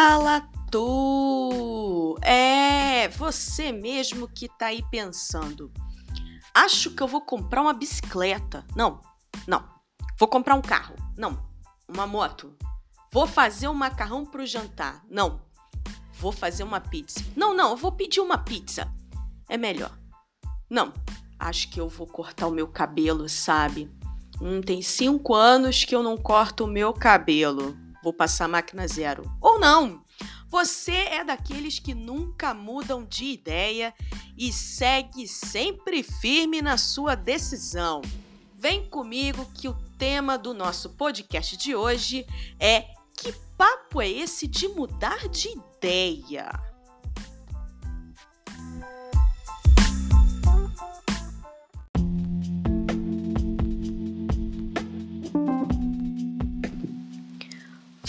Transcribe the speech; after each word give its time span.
Fala 0.00 0.48
tu! 0.70 2.16
É, 2.22 3.08
você 3.08 3.72
mesmo 3.72 4.28
que 4.28 4.48
tá 4.48 4.66
aí 4.66 4.80
pensando. 4.92 5.72
Acho 6.54 6.92
que 6.92 7.02
eu 7.02 7.08
vou 7.08 7.20
comprar 7.20 7.62
uma 7.62 7.72
bicicleta. 7.72 8.64
Não, 8.76 9.00
não. 9.44 9.64
Vou 10.16 10.28
comprar 10.28 10.54
um 10.54 10.62
carro. 10.62 10.94
Não. 11.16 11.36
Uma 11.88 12.06
moto. 12.06 12.56
Vou 13.12 13.26
fazer 13.26 13.66
um 13.66 13.74
macarrão 13.74 14.24
pro 14.24 14.46
jantar. 14.46 15.04
Não. 15.10 15.40
Vou 16.12 16.30
fazer 16.30 16.62
uma 16.62 16.78
pizza. 16.78 17.20
Não, 17.34 17.52
não, 17.52 17.70
eu 17.70 17.76
vou 17.76 17.90
pedir 17.90 18.20
uma 18.20 18.38
pizza. 18.38 18.88
É 19.48 19.56
melhor. 19.56 19.98
Não. 20.70 20.92
Acho 21.40 21.68
que 21.70 21.80
eu 21.80 21.88
vou 21.88 22.06
cortar 22.06 22.46
o 22.46 22.52
meu 22.52 22.68
cabelo, 22.68 23.28
sabe? 23.28 23.90
Hum, 24.40 24.60
tem 24.60 24.80
cinco 24.80 25.34
anos 25.34 25.84
que 25.84 25.92
eu 25.92 26.04
não 26.04 26.16
corto 26.16 26.66
o 26.66 26.68
meu 26.68 26.92
cabelo. 26.92 27.76
Vou 28.08 28.12
passar 28.14 28.48
máquina 28.48 28.88
zero. 28.88 29.30
Ou 29.38 29.60
não! 29.60 30.02
Você 30.48 30.92
é 30.92 31.22
daqueles 31.22 31.78
que 31.78 31.92
nunca 31.92 32.54
mudam 32.54 33.04
de 33.04 33.26
ideia 33.26 33.92
e 34.34 34.50
segue 34.50 35.28
sempre 35.28 36.02
firme 36.02 36.62
na 36.62 36.78
sua 36.78 37.14
decisão. 37.14 38.00
Vem 38.58 38.88
comigo 38.88 39.44
que 39.52 39.68
o 39.68 39.74
tema 39.98 40.38
do 40.38 40.54
nosso 40.54 40.88
podcast 40.94 41.54
de 41.58 41.76
hoje 41.76 42.26
é 42.58 42.86
Que 43.14 43.30
papo 43.58 44.00
é 44.00 44.08
esse 44.08 44.48
de 44.48 44.68
mudar 44.68 45.28
de 45.28 45.50
ideia? 45.50 46.67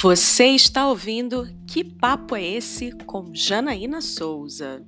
Você 0.01 0.45
está 0.45 0.87
ouvindo 0.87 1.45
Que 1.67 1.83
Papo 1.83 2.33
é 2.33 2.41
Esse 2.41 2.89
com 3.05 3.35
Janaína 3.35 3.99
Souza. 3.99 4.81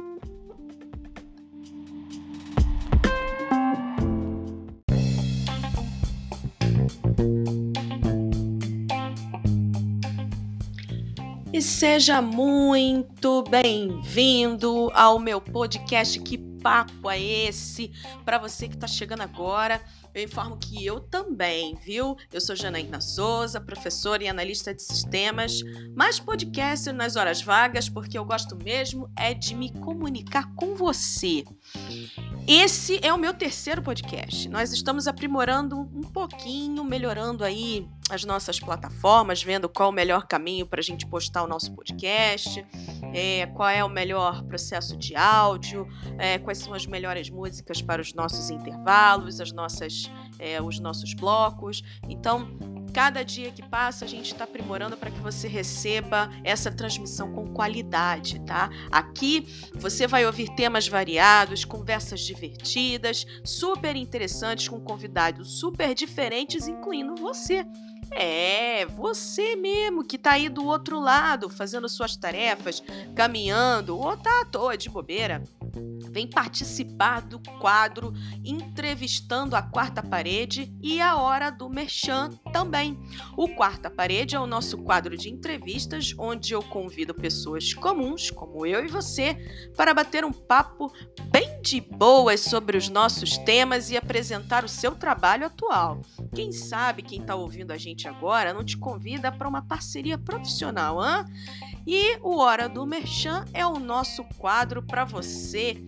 E 11.51 11.61
seja 11.61 12.21
muito 12.21 13.43
bem-vindo 13.43 14.89
ao 14.93 15.19
meu 15.19 15.41
podcast 15.41 16.21
Que 16.21 16.37
Papo 16.37 17.09
é 17.09 17.21
Esse? 17.21 17.91
Para 18.23 18.37
você 18.37 18.69
que 18.69 18.75
está 18.75 18.87
chegando 18.87 19.23
agora 19.23 19.81
eu 20.13 20.23
informo 20.23 20.57
que 20.57 20.85
eu 20.85 20.99
também, 20.99 21.75
viu? 21.75 22.17
Eu 22.31 22.41
sou 22.41 22.55
Janaína 22.55 22.99
Souza, 23.01 23.61
professora 23.61 24.23
e 24.23 24.27
analista 24.27 24.73
de 24.73 24.81
sistemas, 24.81 25.61
mais 25.95 26.19
podcaster 26.19 26.93
nas 26.93 27.15
horas 27.15 27.41
vagas, 27.41 27.89
porque 27.89 28.17
eu 28.17 28.25
gosto 28.25 28.55
mesmo 28.55 29.09
é 29.17 29.33
de 29.33 29.55
me 29.55 29.71
comunicar 29.79 30.53
com 30.55 30.75
você. 30.75 31.43
Esse 32.47 32.99
é 33.03 33.13
o 33.13 33.17
meu 33.17 33.33
terceiro 33.33 33.81
podcast. 33.81 34.49
Nós 34.49 34.73
estamos 34.73 35.07
aprimorando 35.07 35.79
um 35.79 36.01
pouquinho, 36.01 36.83
melhorando 36.83 37.43
aí 37.43 37.87
as 38.09 38.25
nossas 38.25 38.59
plataformas, 38.59 39.41
vendo 39.41 39.69
qual 39.69 39.89
o 39.89 39.91
melhor 39.91 40.25
caminho 40.27 40.65
para 40.65 40.79
a 40.79 40.83
gente 40.83 41.05
postar 41.05 41.43
o 41.43 41.47
nosso 41.47 41.71
podcast, 41.73 42.65
é, 43.13 43.45
qual 43.45 43.69
é 43.69 43.83
o 43.83 43.89
melhor 43.89 44.43
processo 44.43 44.97
de 44.97 45.15
áudio, 45.15 45.87
é, 46.17 46.39
quais 46.39 46.57
são 46.57 46.73
as 46.73 46.85
melhores 46.85 47.29
músicas 47.29 47.81
para 47.81 48.01
os 48.01 48.13
nossos 48.13 48.49
intervalos, 48.49 49.39
as 49.39 49.51
nossas, 49.51 50.11
é, 50.39 50.61
os 50.61 50.79
nossos 50.79 51.13
blocos. 51.13 51.81
Então, 52.09 52.49
cada 52.91 53.23
dia 53.23 53.51
que 53.51 53.61
passa, 53.61 54.05
a 54.05 54.07
gente 54.07 54.31
está 54.33 54.43
aprimorando 54.43 54.97
para 54.97 55.11
que 55.11 55.19
você 55.19 55.47
receba 55.47 56.29
essa 56.43 56.71
transmissão 56.71 57.31
com 57.31 57.53
qualidade, 57.53 58.39
tá? 58.41 58.69
Aqui 58.91 59.47
você 59.73 60.07
vai 60.07 60.25
ouvir 60.25 60.49
temas 60.55 60.87
variados, 60.87 61.65
conversas 61.65 62.21
divertidas, 62.21 63.25
super 63.43 63.95
interessantes 63.95 64.67
com 64.67 64.79
convidados 64.79 65.59
super 65.59 65.93
diferentes, 65.93 66.67
incluindo 66.67 67.15
você. 67.15 67.65
É, 68.13 68.85
você 68.85 69.55
mesmo 69.55 70.03
que 70.03 70.17
tá 70.17 70.31
aí 70.31 70.49
do 70.49 70.65
outro 70.65 70.99
lado, 70.99 71.49
fazendo 71.49 71.87
suas 71.87 72.15
tarefas, 72.15 72.83
caminhando 73.15 73.97
ou 73.97 74.17
tá 74.17 74.41
à 74.41 74.45
toa 74.45 74.77
de 74.77 74.89
bobeira. 74.89 75.43
Vem 76.11 76.27
participar 76.27 77.21
do 77.21 77.39
quadro 77.59 78.11
Entrevistando 78.43 79.55
a 79.55 79.61
Quarta 79.61 80.03
Parede 80.03 80.73
e 80.81 80.99
a 80.99 81.15
Hora 81.15 81.49
do 81.49 81.69
Merchan 81.69 82.31
também. 82.51 82.99
O 83.37 83.47
Quarta 83.47 83.89
Parede 83.89 84.35
é 84.35 84.39
o 84.39 84.45
nosso 84.45 84.77
quadro 84.79 85.15
de 85.15 85.29
entrevistas 85.29 86.13
onde 86.17 86.53
eu 86.53 86.61
convido 86.61 87.13
pessoas 87.13 87.73
comuns, 87.73 88.29
como 88.29 88.65
eu 88.65 88.83
e 88.83 88.89
você, 88.89 89.37
para 89.77 89.93
bater 89.93 90.25
um 90.25 90.33
papo 90.33 90.91
bem 91.31 91.61
de 91.61 91.79
boas 91.79 92.41
sobre 92.41 92.75
os 92.75 92.89
nossos 92.89 93.37
temas 93.37 93.89
e 93.89 93.95
apresentar 93.95 94.65
o 94.65 94.69
seu 94.69 94.93
trabalho 94.93 95.45
atual. 95.45 96.01
Quem 96.35 96.51
sabe 96.51 97.03
quem 97.03 97.21
está 97.21 97.35
ouvindo 97.35 97.71
a 97.71 97.77
gente 97.77 98.00
agora 98.07 98.53
não 98.53 98.63
te 98.63 98.77
convida 98.77 99.31
para 99.31 99.47
uma 99.47 99.61
parceria 99.61 100.17
profissional, 100.17 100.99
hã? 100.99 101.25
E 101.85 102.17
o 102.21 102.37
Hora 102.37 102.69
do 102.69 102.85
Merchan 102.85 103.45
é 103.53 103.65
o 103.65 103.79
nosso 103.79 104.23
quadro 104.37 104.83
para 104.83 105.03
você 105.03 105.81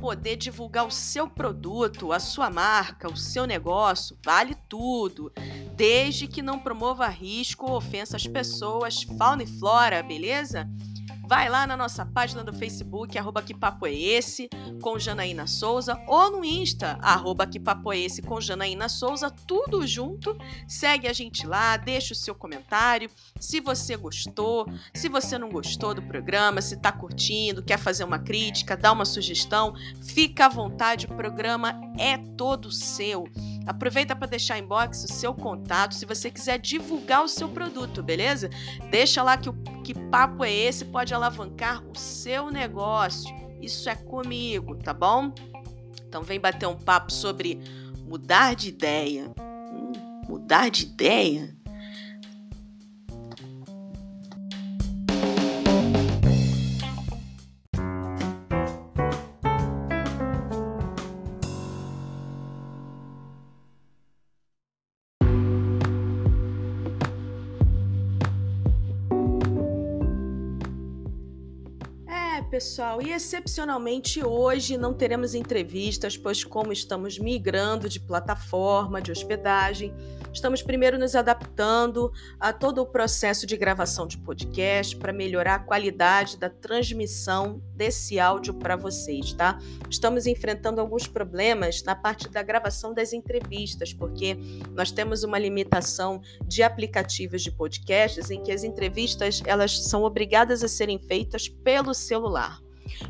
poder 0.00 0.36
divulgar 0.36 0.86
o 0.86 0.90
seu 0.90 1.28
produto, 1.28 2.12
a 2.12 2.20
sua 2.20 2.50
marca, 2.50 3.10
o 3.10 3.16
seu 3.16 3.46
negócio, 3.46 4.18
vale 4.22 4.54
tudo, 4.68 5.32
desde 5.74 6.26
que 6.26 6.42
não 6.42 6.58
promova 6.58 7.06
risco 7.08 7.66
ou 7.66 7.76
ofensa 7.76 8.16
às 8.16 8.26
pessoas, 8.26 9.02
fauna 9.18 9.42
e 9.42 9.46
flora, 9.46 10.02
beleza? 10.02 10.68
Vai 11.26 11.48
lá 11.48 11.66
na 11.66 11.76
nossa 11.76 12.04
página 12.04 12.44
do 12.44 12.52
Facebook, 12.52 13.16
arroba 13.18 13.42
que 13.42 13.54
papo 13.54 13.86
é 13.86 13.92
esse, 13.92 14.48
com 14.82 14.98
Janaína 14.98 15.46
Souza, 15.46 15.98
ou 16.06 16.30
no 16.30 16.44
Insta, 16.44 16.98
arroba 17.00 17.46
que 17.46 17.58
papo 17.58 17.92
é 17.92 17.98
esse, 17.98 18.20
com 18.20 18.40
Janaína 18.40 18.88
Souza, 18.90 19.30
tudo 19.30 19.86
junto. 19.86 20.36
Segue 20.68 21.08
a 21.08 21.12
gente 21.12 21.46
lá, 21.46 21.78
deixa 21.78 22.12
o 22.12 22.16
seu 22.16 22.34
comentário, 22.34 23.10
se 23.40 23.58
você 23.58 23.96
gostou, 23.96 24.66
se 24.92 25.08
você 25.08 25.38
não 25.38 25.48
gostou 25.48 25.94
do 25.94 26.02
programa, 26.02 26.60
se 26.60 26.76
tá 26.76 26.92
curtindo, 26.92 27.62
quer 27.62 27.78
fazer 27.78 28.04
uma 28.04 28.18
crítica, 28.18 28.76
dá 28.76 28.92
uma 28.92 29.04
sugestão, 29.04 29.74
fica 30.02 30.46
à 30.46 30.48
vontade, 30.48 31.06
o 31.06 31.16
programa 31.16 31.80
é 31.98 32.18
todo 32.36 32.70
seu. 32.70 33.24
Aproveita 33.66 34.14
para 34.14 34.26
deixar 34.26 34.58
em 34.58 34.66
box 34.66 35.04
o 35.04 35.12
seu 35.12 35.34
contato 35.34 35.94
se 35.94 36.04
você 36.04 36.30
quiser 36.30 36.58
divulgar 36.58 37.24
o 37.24 37.28
seu 37.28 37.48
produto, 37.48 38.02
beleza? 38.02 38.50
Deixa 38.90 39.22
lá 39.22 39.36
que 39.36 39.50
que 39.84 39.94
papo 39.94 40.44
é 40.44 40.52
esse 40.52 40.84
pode 40.86 41.12
alavancar 41.12 41.82
o 41.84 41.98
seu 41.98 42.50
negócio. 42.50 43.34
Isso 43.60 43.88
é 43.88 43.94
comigo, 43.94 44.74
tá 44.76 44.94
bom? 44.94 45.32
Então 46.08 46.22
vem 46.22 46.40
bater 46.40 46.66
um 46.66 46.76
papo 46.76 47.12
sobre 47.12 47.60
mudar 48.06 48.54
de 48.54 48.68
ideia. 48.68 49.30
Hum, 49.38 49.92
mudar 50.28 50.70
de 50.70 50.84
ideia? 50.84 51.54
Pessoal, 72.54 73.02
e 73.02 73.10
excepcionalmente 73.10 74.24
hoje 74.24 74.78
não 74.78 74.94
teremos 74.94 75.34
entrevistas, 75.34 76.16
pois, 76.16 76.44
como 76.44 76.72
estamos 76.72 77.18
migrando 77.18 77.88
de 77.88 77.98
plataforma 77.98 79.02
de 79.02 79.10
hospedagem, 79.10 79.92
estamos 80.32 80.62
primeiro 80.62 80.96
nos 80.96 81.16
adaptando 81.16 82.12
a 82.38 82.52
todo 82.52 82.80
o 82.80 82.86
processo 82.86 83.44
de 83.44 83.56
gravação 83.56 84.06
de 84.06 84.18
podcast 84.18 84.96
para 84.96 85.12
melhorar 85.12 85.56
a 85.56 85.58
qualidade 85.58 86.36
da 86.36 86.48
transmissão 86.48 87.60
desse 87.74 88.20
áudio 88.20 88.54
para 88.54 88.76
vocês, 88.76 89.32
tá? 89.32 89.58
Estamos 89.90 90.24
enfrentando 90.24 90.80
alguns 90.80 91.08
problemas 91.08 91.82
na 91.82 91.96
parte 91.96 92.28
da 92.28 92.40
gravação 92.40 92.94
das 92.94 93.12
entrevistas, 93.12 93.92
porque 93.92 94.36
nós 94.70 94.92
temos 94.92 95.24
uma 95.24 95.40
limitação 95.40 96.22
de 96.46 96.62
aplicativos 96.62 97.42
de 97.42 97.50
podcasts 97.50 98.30
em 98.30 98.40
que 98.40 98.52
as 98.52 98.62
entrevistas 98.62 99.42
elas 99.44 99.84
são 99.84 100.04
obrigadas 100.04 100.62
a 100.62 100.68
serem 100.68 101.00
feitas 101.00 101.48
pelo 101.48 101.92
celular. 101.92 102.53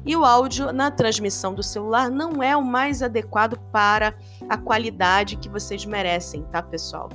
E 0.05 0.17
o 0.17 0.25
áudio 0.25 0.73
na 0.73 0.91
transmissão 0.91 1.55
do 1.55 1.63
celular 1.63 2.11
não 2.11 2.43
é 2.43 2.57
o 2.57 2.65
mais 2.65 3.03
adequado 3.03 3.59
para 3.73 4.15
a 4.49 4.57
qualidade 4.57 5.37
que 5.37 5.49
vocês 5.49 5.85
merecem, 5.85 6.43
tá, 6.45 6.63
pessoal? 6.63 7.09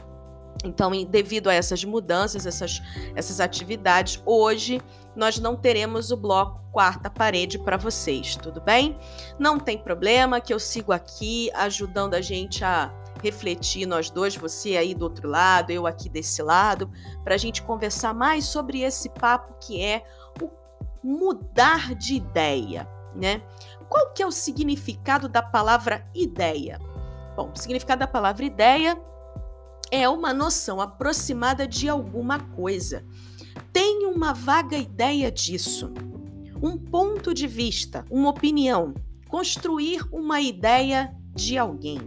Então, 0.63 0.91
devido 1.06 1.50
a 1.50 1.53
essas 1.53 1.83
mudanças, 1.85 2.45
essas, 2.45 2.81
essas 3.15 3.39
atividades, 3.39 4.21
hoje 4.25 4.81
nós 5.15 5.39
não 5.39 5.56
teremos 5.56 6.11
o 6.11 6.17
bloco 6.17 6.59
quarta 6.71 7.09
parede 7.09 7.57
para 7.57 7.77
vocês, 7.77 8.35
tudo 8.35 8.61
bem? 8.61 8.97
Não 9.39 9.59
tem 9.59 9.77
problema 9.77 10.41
que 10.41 10.53
eu 10.53 10.59
sigo 10.59 10.91
aqui 10.91 11.50
ajudando 11.56 12.13
a 12.13 12.21
gente 12.21 12.63
a 12.63 12.94
refletir 13.21 13.85
nós 13.85 14.09
dois, 14.09 14.35
você 14.35 14.77
aí 14.77 14.94
do 14.94 15.03
outro 15.03 15.27
lado, 15.27 15.71
eu 15.71 15.85
aqui 15.85 16.09
desse 16.09 16.41
lado, 16.41 16.89
para 17.23 17.35
a 17.35 17.38
gente 17.38 17.61
conversar 17.61 18.13
mais 18.13 18.45
sobre 18.45 18.81
esse 18.81 19.09
papo 19.09 19.56
que 19.59 19.81
é 19.81 20.03
mudar 21.03 21.95
de 21.95 22.15
ideia, 22.15 22.87
né? 23.15 23.41
Qual 23.87 24.13
que 24.13 24.21
é 24.21 24.27
o 24.27 24.31
significado 24.31 25.27
da 25.27 25.41
palavra 25.41 26.07
ideia? 26.13 26.79
Bom, 27.35 27.51
o 27.55 27.57
significado 27.57 27.99
da 27.99 28.07
palavra 28.07 28.45
ideia 28.45 28.99
é 29.91 30.07
uma 30.07 30.33
noção 30.33 30.79
aproximada 30.79 31.67
de 31.67 31.89
alguma 31.89 32.39
coisa. 32.39 33.05
Tem 33.73 34.05
uma 34.05 34.33
vaga 34.33 34.77
ideia 34.77 35.31
disso. 35.31 35.91
Um 36.61 36.77
ponto 36.77 37.33
de 37.33 37.47
vista, 37.47 38.05
uma 38.09 38.29
opinião, 38.29 38.93
construir 39.27 40.01
uma 40.11 40.41
ideia 40.41 41.15
de 41.33 41.57
alguém. 41.57 41.99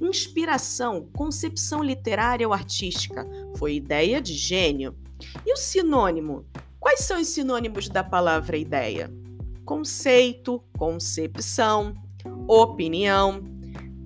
Inspiração, 0.00 1.08
concepção 1.12 1.82
literária 1.82 2.46
ou 2.46 2.54
artística, 2.54 3.26
foi 3.56 3.74
ideia 3.74 4.20
de 4.20 4.34
gênio. 4.34 4.96
E 5.44 5.52
o 5.52 5.56
sinônimo? 5.56 6.46
Quais 6.88 7.00
são 7.00 7.20
os 7.20 7.28
sinônimos 7.28 7.86
da 7.86 8.02
palavra 8.02 8.56
ideia? 8.56 9.12
Conceito, 9.62 10.64
concepção, 10.78 11.94
opinião, 12.48 13.44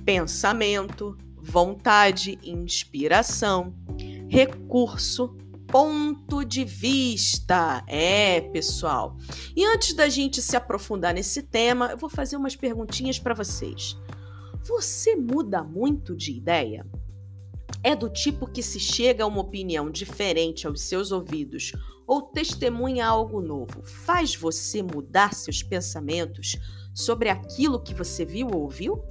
pensamento, 0.05 1.17
vontade, 1.37 2.40
inspiração, 2.43 3.73
recurso, 4.29 5.29
ponto 5.69 6.43
de 6.43 6.64
vista. 6.64 7.84
É, 7.87 8.40
pessoal. 8.40 9.17
E 9.55 9.64
antes 9.64 9.94
da 9.94 10.08
gente 10.08 10.43
se 10.43 10.56
aprofundar 10.56 11.14
nesse 11.14 11.40
tema, 11.40 11.93
eu 11.93 11.96
vou 11.96 12.11
fazer 12.11 12.37
umas 12.37 12.56
perguntinhas 12.56 13.17
para 13.17 13.32
vocês. 13.32 13.96
Você 14.61 15.14
muda 15.14 15.62
muito 15.62 16.17
de 16.17 16.32
ideia? 16.32 16.84
É 17.84 17.94
do 17.94 18.08
tipo 18.08 18.44
que 18.44 18.62
se 18.62 18.81
chega 18.81 19.23
a 19.23 19.26
uma 19.29 19.40
opinião 19.40 19.88
diferente 19.88 20.67
aos 20.67 20.82
seus 20.82 21.12
ouvidos 21.12 21.73
ou 22.12 22.20
testemunha 22.20 23.06
algo 23.06 23.41
novo, 23.41 23.82
faz 23.82 24.37
você 24.37 24.82
mudar 24.82 25.32
seus 25.32 25.62
pensamentos 25.62 26.59
sobre 26.94 27.31
aquilo 27.31 27.82
que 27.82 27.94
você 27.94 28.23
viu 28.23 28.49
ou 28.49 28.64
ouviu? 28.64 29.03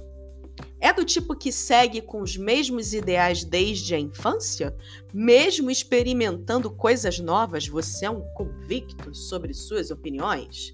É 0.78 0.92
do 0.92 1.04
tipo 1.04 1.34
que 1.34 1.50
segue 1.50 2.00
com 2.00 2.22
os 2.22 2.36
mesmos 2.36 2.94
ideais 2.94 3.42
desde 3.42 3.92
a 3.92 3.98
infância? 3.98 4.76
Mesmo 5.12 5.68
experimentando 5.68 6.70
coisas 6.70 7.18
novas, 7.18 7.66
você 7.66 8.06
é 8.06 8.10
um 8.10 8.20
convicto 8.34 9.12
sobre 9.12 9.52
suas 9.52 9.90
opiniões? 9.90 10.72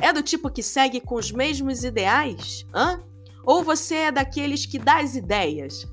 É 0.00 0.12
do 0.12 0.20
tipo 0.20 0.50
que 0.50 0.64
segue 0.64 1.00
com 1.00 1.14
os 1.14 1.30
mesmos 1.30 1.84
ideais? 1.84 2.66
Hã? 2.74 3.04
Ou 3.44 3.62
você 3.62 3.94
é 3.94 4.12
daqueles 4.12 4.66
que 4.66 4.78
dá 4.78 5.00
as 5.00 5.14
ideias? 5.16 5.86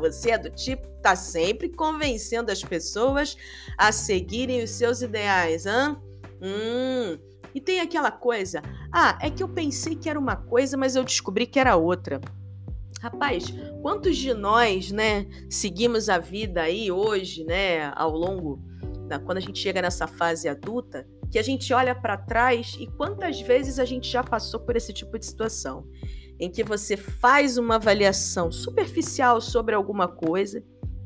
Você 0.00 0.30
é 0.30 0.38
do 0.38 0.50
tipo 0.50 0.82
que 0.88 0.96
está 0.96 1.16
sempre 1.16 1.68
convencendo 1.68 2.50
as 2.50 2.62
pessoas 2.62 3.36
a 3.76 3.90
seguirem 3.92 4.62
os 4.62 4.70
seus 4.70 5.02
ideais, 5.02 5.66
hã? 5.66 6.00
Hum, 6.40 7.18
e 7.54 7.60
tem 7.60 7.80
aquela 7.80 8.10
coisa, 8.10 8.62
ah, 8.92 9.18
é 9.22 9.30
que 9.30 9.42
eu 9.42 9.48
pensei 9.48 9.96
que 9.96 10.10
era 10.10 10.18
uma 10.18 10.36
coisa, 10.36 10.76
mas 10.76 10.94
eu 10.94 11.02
descobri 11.02 11.46
que 11.46 11.58
era 11.58 11.76
outra. 11.76 12.20
Rapaz, 13.00 13.46
quantos 13.82 14.16
de 14.16 14.34
nós, 14.34 14.90
né, 14.90 15.26
seguimos 15.48 16.08
a 16.08 16.18
vida 16.18 16.62
aí 16.62 16.90
hoje, 16.90 17.44
né, 17.44 17.92
ao 17.94 18.10
longo 18.10 18.60
da 19.08 19.18
quando 19.18 19.38
a 19.38 19.40
gente 19.40 19.58
chega 19.58 19.80
nessa 19.80 20.06
fase 20.06 20.48
adulta, 20.48 21.06
que 21.30 21.38
a 21.38 21.42
gente 21.42 21.72
olha 21.72 21.94
para 21.94 22.16
trás 22.16 22.76
e 22.78 22.86
quantas 22.86 23.40
vezes 23.40 23.78
a 23.78 23.84
gente 23.84 24.10
já 24.10 24.22
passou 24.22 24.60
por 24.60 24.76
esse 24.76 24.92
tipo 24.92 25.18
de 25.18 25.26
situação 25.26 25.86
em 26.38 26.50
que 26.50 26.62
você 26.62 26.96
faz 26.96 27.56
uma 27.56 27.76
avaliação 27.76 28.50
superficial 28.52 29.40
sobre 29.40 29.74
alguma 29.74 30.06
coisa, 30.06 30.62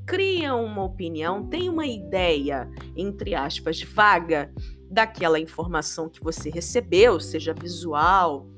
cria 0.06 0.54
uma 0.54 0.84
opinião, 0.84 1.46
tem 1.46 1.68
uma 1.68 1.86
ideia, 1.86 2.68
entre 2.96 3.34
aspas, 3.34 3.80
vaga 3.82 4.52
daquela 4.90 5.38
informação 5.38 6.08
que 6.08 6.22
você 6.22 6.50
recebeu, 6.50 7.20
seja 7.20 7.54
visual, 7.54 8.48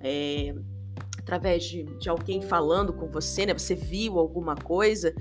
é, 0.00 0.54
através 1.18 1.64
de, 1.64 1.82
de 1.98 2.08
alguém 2.08 2.40
falando 2.40 2.92
com 2.92 3.08
você, 3.08 3.44
né? 3.44 3.52
Você 3.52 3.74
viu 3.74 4.18
alguma 4.18 4.54
coisa 4.54 5.14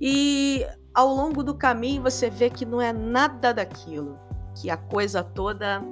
e 0.00 0.66
ao 0.94 1.14
longo 1.14 1.42
do 1.42 1.54
caminho 1.54 2.02
você 2.02 2.30
vê 2.30 2.48
que 2.48 2.64
não 2.64 2.80
é 2.80 2.92
nada 2.92 3.52
daquilo, 3.52 4.18
que 4.60 4.70
a 4.70 4.76
coisa 4.76 5.22
toda 5.22 5.82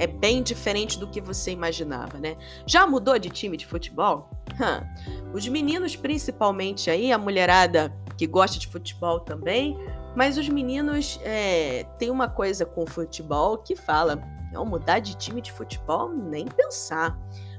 é 0.00 0.06
bem 0.06 0.42
diferente 0.42 0.98
do 0.98 1.06
que 1.06 1.20
você 1.20 1.52
imaginava, 1.52 2.18
né? 2.18 2.36
Já 2.66 2.86
mudou 2.86 3.18
de 3.18 3.28
time 3.28 3.54
de 3.54 3.66
futebol? 3.66 4.30
Hum. 4.54 5.30
Os 5.34 5.46
meninos, 5.46 5.94
principalmente 5.94 6.90
aí, 6.90 7.12
a 7.12 7.18
mulherada 7.18 7.94
que 8.16 8.26
gosta 8.26 8.58
de 8.58 8.66
futebol 8.66 9.20
também, 9.20 9.78
mas 10.16 10.38
os 10.38 10.48
meninos 10.48 11.20
é, 11.22 11.84
têm 11.98 12.10
uma 12.10 12.28
coisa 12.28 12.64
com 12.64 12.86
futebol 12.86 13.58
que 13.58 13.76
fala: 13.76 14.18
não, 14.50 14.64
mudar 14.64 15.00
de 15.00 15.14
time 15.14 15.42
de 15.42 15.52
futebol, 15.52 16.08
nem 16.08 16.46
pensar. 16.46 17.18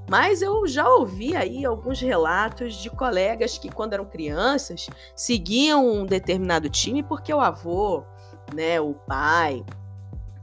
Mas 0.10 0.42
eu 0.42 0.68
já 0.68 0.90
ouvi 0.90 1.36
aí 1.36 1.64
alguns 1.64 2.02
relatos 2.02 2.74
de 2.74 2.90
colegas 2.90 3.60
que, 3.60 3.70
quando 3.70 3.94
eram 3.94 4.06
crianças, 4.06 4.90
seguiam 5.16 5.88
um 5.88 6.06
determinado 6.06 6.68
time 6.70 7.04
porque 7.04 7.32
o 7.32 7.40
avô, 7.40 8.04
né, 8.54 8.82
o 8.82 8.96
pai, 8.96 9.64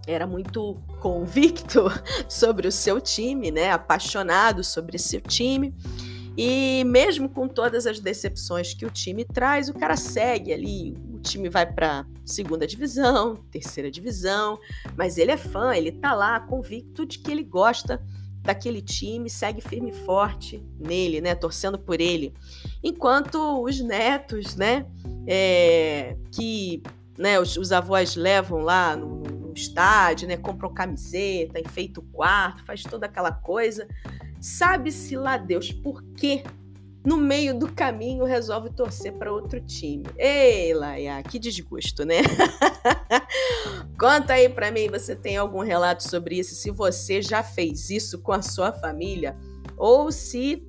era 0.09 0.27
muito 0.27 0.77
convicto 1.01 1.85
sobre 2.27 2.67
o 2.67 2.73
seu 2.73 2.99
time, 3.01 3.51
né? 3.51 3.71
Apaixonado 3.71 4.65
sobre 4.65 4.99
seu 4.99 5.21
time. 5.21 5.75
E 6.37 6.83
mesmo 6.85 7.29
com 7.29 7.47
todas 7.47 7.87
as 7.87 8.01
decepções 8.01 8.73
que 8.73 8.87
o 8.87 8.91
time 8.91 9.25
traz, 9.25 9.69
o 9.69 9.75
cara 9.75 9.97
segue 9.97 10.53
ali. 10.53 10.97
O 11.13 11.19
time 11.19 11.49
vai 11.49 11.67
para 11.67 12.07
segunda 12.25 12.67
divisão, 12.67 13.37
terceira 13.51 13.91
divisão, 13.91 14.59
mas 14.97 15.19
ele 15.19 15.33
é 15.33 15.37
fã, 15.37 15.75
ele 15.75 15.93
tá 15.93 16.15
lá 16.15 16.39
convicto 16.41 17.05
de 17.05 17.19
que 17.19 17.31
ele 17.31 17.43
gosta 17.43 18.01
daquele 18.41 18.81
time, 18.81 19.29
segue 19.29 19.61
firme 19.61 19.91
e 19.91 20.05
forte 20.07 20.65
nele, 20.79 21.21
né? 21.21 21.35
Torcendo 21.35 21.79
por 21.79 22.01
ele. 22.01 22.33
Enquanto 22.83 23.63
os 23.63 23.81
netos, 23.81 24.55
né? 24.57 24.87
É, 25.27 26.17
que 26.31 26.83
né, 27.19 27.41
os, 27.41 27.57
os 27.57 27.73
avós 27.73 28.15
levam 28.17 28.61
lá 28.61 28.97
no, 28.97 29.19
estádio, 29.59 30.29
né? 30.29 30.37
Compram 30.37 30.73
camiseta, 30.73 31.61
enfeita 31.61 32.01
o 32.01 32.05
quarto, 32.05 32.65
faz 32.65 32.83
toda 32.83 33.07
aquela 33.07 33.33
coisa. 33.33 33.87
Sabe-se 34.41 35.17
lá 35.17 35.37
Deus 35.37 35.73
por 35.73 36.03
quê? 36.15 36.45
No 37.05 37.17
meio 37.17 37.59
do 37.59 37.73
caminho 37.73 38.25
resolve 38.25 38.71
torcer 38.71 39.13
para 39.15 39.33
outro 39.33 39.61
time. 39.61 40.05
Ei, 40.17 40.75
Laia, 40.75 41.23
que 41.23 41.39
desgosto, 41.39 42.05
né? 42.05 42.17
Conta 43.99 44.35
aí 44.35 44.49
para 44.49 44.71
mim, 44.71 44.89
você 44.89 45.17
tem 45.17 45.37
algum 45.37 45.61
relato 45.61 46.09
sobre 46.09 46.39
isso? 46.39 46.55
Se 46.55 46.71
você 46.71 47.23
já 47.23 47.43
fez 47.43 47.89
isso 47.91 48.21
com 48.21 48.33
a 48.33 48.43
sua 48.43 48.73
família 48.73 49.37
ou 49.77 50.13
se 50.13 50.67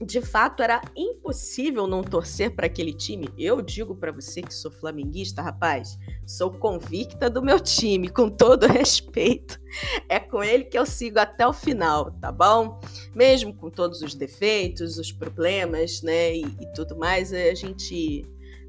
de 0.00 0.20
fato 0.20 0.62
era 0.62 0.80
impossível 0.94 1.86
não 1.86 2.02
torcer 2.02 2.54
para 2.54 2.66
aquele 2.66 2.92
time. 2.92 3.28
Eu 3.38 3.62
digo 3.62 3.94
para 3.94 4.12
você 4.12 4.42
que 4.42 4.52
sou 4.52 4.70
flamenguista, 4.70 5.42
rapaz, 5.42 5.98
sou 6.26 6.50
convicta 6.50 7.30
do 7.30 7.42
meu 7.42 7.58
time, 7.58 8.08
com 8.08 8.28
todo 8.28 8.66
respeito. 8.66 9.60
É 10.08 10.18
com 10.18 10.42
ele 10.42 10.64
que 10.64 10.78
eu 10.78 10.86
sigo 10.86 11.18
até 11.18 11.46
o 11.46 11.52
final, 11.52 12.10
tá 12.12 12.30
bom? 12.30 12.80
Mesmo 13.14 13.54
com 13.54 13.70
todos 13.70 14.02
os 14.02 14.14
defeitos, 14.14 14.98
os 14.98 15.12
problemas, 15.12 16.02
né, 16.02 16.34
e, 16.34 16.42
e 16.42 16.72
tudo 16.74 16.96
mais, 16.96 17.32
a 17.32 17.54
gente 17.54 18.24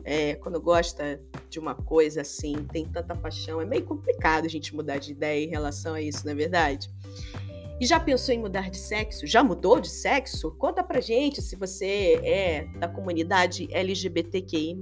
é, 0.09 0.35
quando 0.35 0.61
gosta 0.61 1.19
de 1.49 1.59
uma 1.59 1.75
coisa 1.75 2.21
assim, 2.21 2.55
tem 2.71 2.85
tanta 2.85 3.13
paixão, 3.13 3.59
é 3.59 3.65
meio 3.65 3.83
complicado 3.83 4.45
a 4.45 4.47
gente 4.47 4.73
mudar 4.73 4.99
de 4.99 5.11
ideia 5.11 5.43
em 5.43 5.49
relação 5.49 5.93
a 5.95 6.01
isso, 6.01 6.25
não 6.25 6.31
é 6.31 6.35
verdade? 6.35 6.89
E 7.79 7.85
já 7.85 7.99
pensou 7.99 8.33
em 8.33 8.39
mudar 8.39 8.69
de 8.69 8.77
sexo? 8.77 9.27
Já 9.27 9.43
mudou 9.43 9.79
de 9.79 9.89
sexo? 9.89 10.51
Conta 10.51 10.83
pra 10.83 10.99
gente 10.99 11.41
se 11.41 11.55
você 11.55 12.19
é 12.23 12.65
da 12.79 12.87
comunidade 12.87 13.67
LGBTQI. 13.71 14.75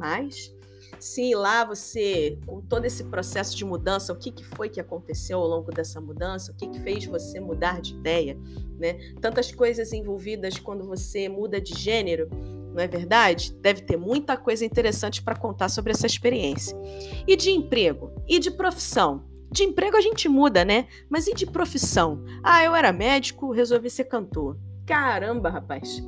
Se 0.97 1.35
lá 1.35 1.65
você, 1.65 2.39
com 2.45 2.61
todo 2.61 2.85
esse 2.85 3.03
processo 3.03 3.55
de 3.57 3.65
mudança, 3.65 4.13
o 4.13 4.15
que, 4.15 4.31
que 4.31 4.45
foi 4.45 4.69
que 4.69 4.79
aconteceu 4.79 5.39
ao 5.39 5.47
longo 5.47 5.71
dessa 5.71 5.99
mudança? 5.99 6.53
O 6.53 6.55
que, 6.55 6.67
que 6.67 6.79
fez 6.79 7.05
você 7.05 7.39
mudar 7.39 7.81
de 7.81 7.93
ideia? 7.93 8.37
Né? 8.79 9.13
Tantas 9.19 9.51
coisas 9.51 9.91
envolvidas 9.91 10.57
quando 10.57 10.85
você 10.85 11.27
muda 11.27 11.59
de 11.59 11.77
gênero, 11.77 12.29
não 12.73 12.81
é 12.81 12.87
verdade? 12.87 13.53
Deve 13.61 13.81
ter 13.81 13.97
muita 13.97 14.37
coisa 14.37 14.65
interessante 14.65 15.21
para 15.21 15.35
contar 15.35 15.67
sobre 15.69 15.91
essa 15.91 16.07
experiência. 16.07 16.77
E 17.27 17.35
de 17.35 17.51
emprego? 17.51 18.11
E 18.27 18.39
de 18.39 18.51
profissão? 18.51 19.34
De 19.55 19.63
emprego 19.63 19.95
a 19.95 20.01
gente 20.01 20.27
muda, 20.27 20.65
né? 20.65 20.85
Mas 21.09 21.27
e 21.27 21.33
de 21.33 21.45
profissão? 21.45 22.25
Ah, 22.43 22.61
eu 22.61 22.75
era 22.75 22.91
médico, 22.91 23.53
resolvi 23.53 23.89
ser 23.89 24.03
cantor. 24.03 24.57
Caramba, 24.85 25.49
rapaz. 25.49 26.03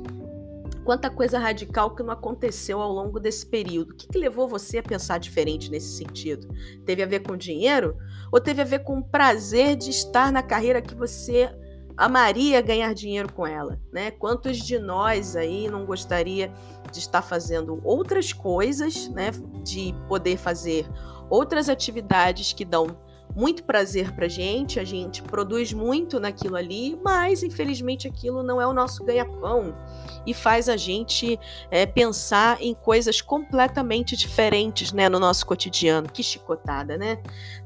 Quanta 0.84 1.08
coisa 1.08 1.38
radical 1.38 1.94
que 1.94 2.02
não 2.02 2.12
aconteceu 2.12 2.78
ao 2.78 2.92
longo 2.92 3.18
desse 3.18 3.46
período. 3.46 3.92
O 3.92 3.96
que, 3.96 4.06
que 4.06 4.18
levou 4.18 4.46
você 4.46 4.76
a 4.76 4.82
pensar 4.82 5.16
diferente 5.16 5.70
nesse 5.70 5.96
sentido? 5.96 6.46
Teve 6.84 7.02
a 7.02 7.06
ver 7.06 7.20
com 7.20 7.38
dinheiro? 7.38 7.96
Ou 8.30 8.38
teve 8.38 8.60
a 8.60 8.66
ver 8.66 8.80
com 8.80 8.98
o 8.98 9.02
prazer 9.04 9.76
de 9.76 9.88
estar 9.88 10.30
na 10.30 10.42
carreira 10.42 10.82
que 10.82 10.94
você 10.94 11.50
amaria 11.96 12.60
ganhar 12.60 12.92
dinheiro 12.92 13.32
com 13.32 13.46
ela, 13.46 13.80
né? 13.90 14.10
Quantos 14.10 14.58
de 14.58 14.78
nós 14.78 15.34
aí 15.34 15.70
não 15.70 15.86
gostaria 15.86 16.52
de 16.92 16.98
estar 16.98 17.22
fazendo 17.22 17.80
outras 17.82 18.30
coisas, 18.30 19.08
né? 19.08 19.30
De 19.64 19.94
poder 20.06 20.36
fazer 20.36 20.86
outras 21.30 21.70
atividades 21.70 22.52
que 22.52 22.66
dão 22.66 23.07
muito 23.38 23.62
prazer 23.62 24.12
pra 24.12 24.26
gente, 24.26 24.80
a 24.80 24.84
gente 24.84 25.22
produz 25.22 25.72
muito 25.72 26.18
naquilo 26.18 26.56
ali, 26.56 26.98
mas 27.04 27.44
infelizmente 27.44 28.08
aquilo 28.08 28.42
não 28.42 28.60
é 28.60 28.66
o 28.66 28.72
nosso 28.72 29.04
ganha-pão 29.04 29.76
e 30.26 30.34
faz 30.34 30.68
a 30.68 30.76
gente 30.76 31.38
é, 31.70 31.86
pensar 31.86 32.60
em 32.60 32.74
coisas 32.74 33.20
completamente 33.20 34.16
diferentes 34.16 34.92
né, 34.92 35.08
no 35.08 35.20
nosso 35.20 35.46
cotidiano. 35.46 36.08
Que 36.08 36.20
chicotada, 36.20 36.98
né? 36.98 37.22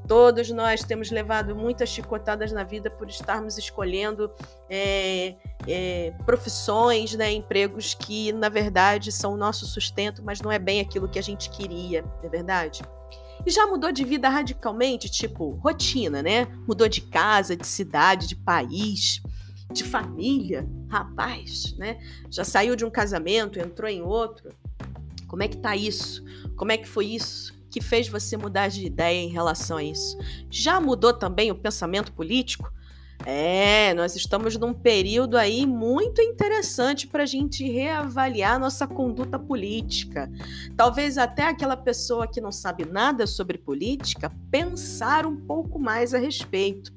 Todos 0.07 0.51
nós 0.51 0.83
temos 0.83 1.09
levado 1.09 1.55
muitas 1.55 1.89
chicotadas 1.89 2.51
na 2.51 2.63
vida 2.63 2.91
por 2.91 3.09
estarmos 3.09 3.57
escolhendo 3.57 4.29
é, 4.69 5.33
é, 5.67 6.13
profissões, 6.23 7.15
né, 7.15 7.31
empregos 7.31 7.95
que, 7.95 8.31
na 8.31 8.47
verdade, 8.47 9.11
são 9.11 9.33
o 9.33 9.37
nosso 9.37 9.65
sustento, 9.65 10.21
mas 10.23 10.39
não 10.39 10.51
é 10.51 10.59
bem 10.59 10.81
aquilo 10.81 11.09
que 11.09 11.17
a 11.17 11.23
gente 11.23 11.49
queria, 11.49 12.05
é 12.21 12.29
verdade? 12.29 12.83
E 13.45 13.51
já 13.51 13.67
mudou 13.67 13.91
de 13.91 14.05
vida 14.05 14.29
radicalmente, 14.29 15.09
tipo, 15.09 15.51
rotina, 15.51 16.23
né? 16.23 16.47
Mudou 16.67 16.87
de 16.87 17.01
casa, 17.01 17.55
de 17.55 17.67
cidade, 17.67 18.27
de 18.27 18.35
país, 18.35 19.21
de 19.71 19.83
família. 19.83 20.67
Rapaz, 20.87 21.75
né? 21.77 21.99
Já 22.29 22.43
saiu 22.43 22.75
de 22.75 22.85
um 22.85 22.89
casamento, 22.89 23.59
entrou 23.59 23.89
em 23.89 24.01
outro. 24.01 24.49
Como 25.27 25.43
é 25.43 25.47
que 25.47 25.57
tá 25.57 25.75
isso? 25.75 26.23
Como 26.55 26.71
é 26.71 26.77
que 26.77 26.87
foi 26.87 27.07
isso? 27.07 27.53
Que 27.69 27.81
fez 27.81 28.07
você 28.07 28.37
mudar 28.37 28.67
de 28.69 28.85
ideia 28.85 29.19
em 29.19 29.29
relação 29.29 29.77
a 29.77 29.83
isso? 29.83 30.17
Já 30.49 30.79
mudou 30.79 31.11
também 31.11 31.51
o 31.51 31.55
pensamento 31.55 32.13
político? 32.13 32.71
É, 33.25 33.93
nós 33.93 34.15
estamos 34.15 34.57
num 34.57 34.73
período 34.73 35.37
aí 35.37 35.65
muito 35.65 36.21
interessante 36.21 37.07
para 37.07 37.23
a 37.23 37.25
gente 37.25 37.63
reavaliar 37.69 38.59
nossa 38.59 38.85
conduta 38.85 39.39
política. 39.39 40.29
Talvez 40.75 41.17
até 41.17 41.43
aquela 41.43 41.77
pessoa 41.77 42.27
que 42.27 42.41
não 42.41 42.51
sabe 42.51 42.85
nada 42.85 43.25
sobre 43.25 43.57
política 43.57 44.31
pensar 44.51 45.25
um 45.25 45.37
pouco 45.37 45.79
mais 45.79 46.13
a 46.13 46.17
respeito. 46.17 46.93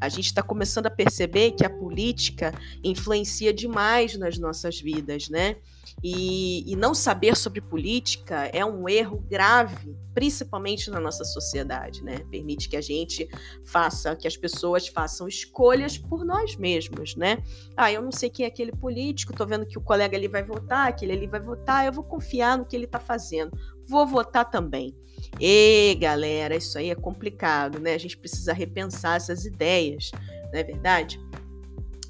A 0.00 0.08
gente 0.08 0.26
está 0.26 0.42
começando 0.42 0.86
a 0.86 0.90
perceber 0.90 1.52
que 1.52 1.64
a 1.64 1.70
política 1.70 2.54
influencia 2.82 3.52
demais 3.52 4.16
nas 4.16 4.38
nossas 4.38 4.80
vidas, 4.80 5.28
né? 5.28 5.56
E, 6.04 6.70
e, 6.70 6.76
não 6.76 6.94
saber 6.94 7.36
sobre 7.36 7.60
política 7.60 8.44
é 8.52 8.64
um 8.64 8.86
erro 8.86 9.18
grave, 9.28 9.96
principalmente 10.12 10.90
na 10.90 11.00
nossa 11.00 11.24
sociedade, 11.24 12.04
né? 12.04 12.18
Permite 12.30 12.68
que 12.68 12.76
a 12.76 12.82
gente 12.82 13.28
faça, 13.64 14.14
que 14.14 14.28
as 14.28 14.36
pessoas 14.36 14.86
façam 14.86 15.26
escolhas 15.26 15.96
por 15.96 16.24
nós 16.24 16.54
mesmos, 16.56 17.16
né? 17.16 17.42
Ah, 17.74 17.90
eu 17.90 18.02
não 18.02 18.12
sei 18.12 18.28
quem 18.28 18.44
é 18.44 18.48
aquele 18.48 18.72
político, 18.72 19.32
tô 19.32 19.46
vendo 19.46 19.66
que 19.66 19.78
o 19.78 19.80
colega 19.80 20.16
ali 20.16 20.28
vai 20.28 20.42
votar, 20.42 20.86
aquele 20.86 21.12
ali 21.12 21.26
vai 21.26 21.40
votar, 21.40 21.86
eu 21.86 21.92
vou 21.92 22.04
confiar 22.04 22.58
no 22.58 22.66
que 22.66 22.76
ele 22.76 22.84
está 22.84 23.00
fazendo, 23.00 23.58
vou 23.86 24.06
votar 24.06 24.50
também. 24.50 24.94
E 25.40 25.96
galera, 25.98 26.54
isso 26.54 26.78
aí 26.78 26.90
é 26.90 26.94
complicado, 26.94 27.80
né? 27.80 27.94
A 27.94 27.98
gente 27.98 28.18
precisa 28.18 28.52
repensar 28.52 29.16
essas 29.16 29.46
ideias, 29.46 30.10
não 30.52 30.60
é 30.60 30.62
verdade? 30.62 31.18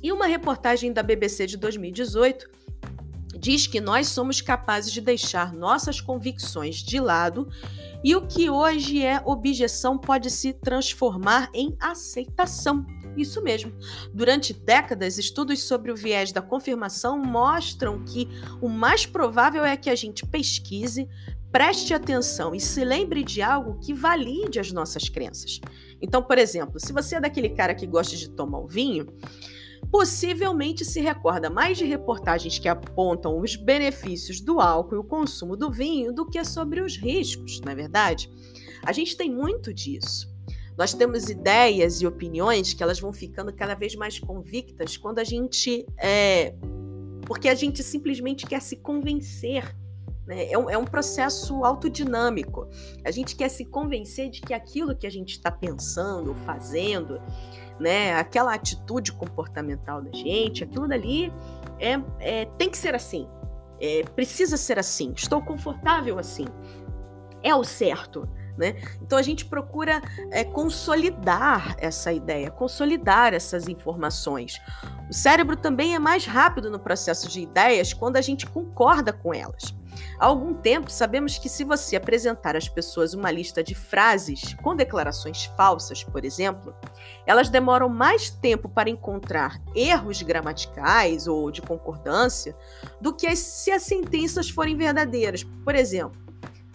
E 0.02 0.12
uma 0.12 0.26
reportagem 0.26 0.93
da 0.93 1.02
BBC 1.02 1.47
de 1.47 1.57
2018 1.57 2.57
diz 3.37 3.66
que 3.66 3.81
nós 3.81 4.09
somos 4.09 4.40
capazes 4.40 4.93
de 4.93 5.00
deixar 5.00 5.52
nossas 5.52 6.00
convicções 6.00 6.76
de 6.76 6.99
lado 7.00 7.49
e 8.02 8.14
o 8.14 8.26
que 8.26 8.49
hoje 8.49 9.02
é 9.02 9.21
objeção 9.25 9.99
pode 9.99 10.31
se 10.31 10.52
transformar 10.52 11.50
em 11.52 11.76
aceitação. 11.81 12.87
Isso 13.16 13.43
mesmo. 13.43 13.73
Durante 14.12 14.52
décadas, 14.52 15.19
estudos 15.19 15.62
sobre 15.62 15.90
o 15.90 15.97
viés 15.97 16.33
da 16.33 16.43
confirmação 16.43 17.19
mostram 17.19 18.05
que 18.05 18.28
o 18.61 18.69
mais 18.69 19.07
provável 19.07 19.64
é 19.64 19.76
que 19.76 19.88
a 19.88 19.95
gente 19.95 20.26
pesquise, 20.26 21.09
preste 21.50 21.95
atenção 21.95 22.55
e 22.55 22.61
se 22.61 22.85
lembre 22.85 23.25
de 23.25 23.40
algo 23.40 23.78
que 23.78 23.95
valide 23.95 24.61
as 24.61 24.71
nossas 24.71 25.09
crenças. 25.09 25.61
Então, 26.00 26.23
por 26.23 26.37
exemplo, 26.37 26.78
se 26.78 26.93
você 26.93 27.16
é 27.16 27.21
daquele 27.21 27.49
cara 27.49 27.75
que 27.75 27.87
gosta 27.87 28.14
de 28.14 28.28
tomar 28.28 28.59
o 28.59 28.66
vinho, 28.66 29.07
possivelmente 29.90 30.85
se 30.85 31.00
recorda 31.00 31.49
mais 31.49 31.78
de 31.78 31.85
reportagens 31.85 32.59
que 32.59 32.69
apontam 32.69 33.40
os 33.40 33.57
benefícios 33.57 34.40
do 34.40 34.61
álcool 34.61 34.97
e 34.97 34.99
o 34.99 35.05
consumo 35.05 35.57
do 35.57 35.71
vinho 35.71 36.12
do 36.12 36.26
que 36.26 36.43
sobre 36.45 36.81
os 36.81 36.97
riscos, 36.97 37.61
não 37.61 37.73
é 37.73 37.75
verdade? 37.75 38.31
A 38.85 38.93
gente 38.93 39.16
tem 39.16 39.31
muito 39.31 39.73
disso. 39.73 40.35
Nós 40.76 40.93
temos 40.93 41.31
ideias 41.31 42.02
e 42.02 42.07
opiniões 42.07 42.75
que 42.75 42.83
elas 42.83 43.00
vão 43.00 43.12
ficando 43.12 43.52
cada 43.52 43.75
vez 43.75 43.95
mais 43.95 44.19
convictas 44.19 44.97
quando 44.97 45.19
a 45.19 45.25
gente 45.25 45.87
é, 45.97 46.55
porque 47.26 47.49
a 47.49 47.55
gente 47.55 47.83
simplesmente 47.83 48.47
quer 48.47 48.62
se 48.62 48.76
convencer. 48.76 49.75
Né? 50.26 50.50
É, 50.50 50.59
um, 50.59 50.71
é 50.71 50.78
um 50.78 50.85
processo 50.85 51.64
autodinâmico. 51.64 52.69
A 53.05 53.11
gente 53.11 53.35
quer 53.35 53.49
se 53.49 53.64
convencer 53.64 54.31
de 54.31 54.40
que 54.40 54.55
aquilo 54.55 54.97
que 54.97 55.07
a 55.07 55.11
gente 55.11 55.33
está 55.33 55.50
pensando, 55.50 56.35
fazendo, 56.47 57.21
né? 57.78 58.14
Aquela 58.14 58.54
atitude 58.54 59.12
comportamental 59.12 60.02
da 60.02 60.11
gente, 60.12 60.64
aquilo 60.64 60.88
dali 60.88 61.33
é, 61.78 62.00
é 62.21 62.45
tem 62.59 62.71
que 62.71 62.78
ser 62.78 62.95
assim. 62.95 63.28
É, 63.80 64.02
precisa 64.14 64.56
ser 64.56 64.78
assim. 64.78 65.12
Estou 65.16 65.42
confortável 65.42 66.18
assim. 66.18 66.47
É 67.42 67.54
o 67.54 67.64
certo. 67.64 68.28
Né? 68.56 68.75
Então 69.02 69.18
a 69.18 69.23
gente 69.23 69.45
procura 69.45 70.00
é, 70.30 70.42
consolidar 70.42 71.76
essa 71.78 72.11
ideia, 72.11 72.50
consolidar 72.50 73.35
essas 73.35 73.68
informações. 73.68 74.59
O 75.11 75.12
cérebro 75.12 75.56
também 75.56 75.95
é 75.95 75.99
mais 75.99 76.25
rápido 76.25 76.71
no 76.71 76.78
processo 76.78 77.28
de 77.28 77.42
ideias 77.42 77.92
quando 77.92 78.16
a 78.16 78.23
gente 78.23 78.47
concorda 78.47 79.12
com 79.12 79.35
elas. 79.35 79.75
Há 80.18 80.26
algum 80.26 80.54
tempo, 80.54 80.90
sabemos 80.90 81.38
que 81.38 81.48
se 81.48 81.64
você 81.64 81.96
apresentar 81.96 82.56
às 82.56 82.68
pessoas 82.68 83.14
uma 83.14 83.30
lista 83.30 83.62
de 83.62 83.75
frases 83.75 84.54
com 84.62 84.75
declarações 84.75 85.44
falsas, 85.56 86.02
por 86.02 86.25
exemplo, 86.25 86.75
elas 87.26 87.48
demoram 87.48 87.88
mais 87.88 88.30
tempo 88.30 88.68
para 88.68 88.90
encontrar 88.90 89.60
erros 89.75 90.22
gramaticais 90.22 91.26
ou 91.26 91.50
de 91.50 91.60
concordância 91.60 92.56
do 93.00 93.12
que 93.12 93.34
se 93.36 93.70
as 93.70 93.82
sentenças 93.82 94.48
forem 94.48 94.76
verdadeiras. 94.76 95.42
Por 95.42 95.75
exemplo, 95.75 96.26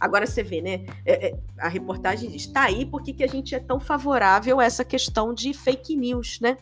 Agora 0.02 0.26
você 0.26 0.42
vê, 0.42 0.64
né? 0.64 0.88
É, 1.06 1.28
é, 1.28 1.40
a 1.60 1.68
reportagem 1.68 2.28
diz: 2.28 2.48
tá 2.48 2.64
aí 2.64 2.88
porque 2.88 3.14
que 3.14 3.24
a 3.24 3.28
gente 3.28 3.54
é 3.54 3.60
tão 3.60 3.80
favorável 3.80 4.60
a 4.60 4.66
essa 4.66 4.84
questão 4.84 5.32
de 5.32 5.54
fake 5.54 5.96
news, 5.96 6.40
né? 6.42 6.58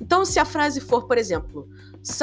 Então, 0.00 0.24
se 0.24 0.40
a 0.40 0.44
frase 0.44 0.80
for, 0.80 1.06
por 1.06 1.16
exemplo, 1.16 1.68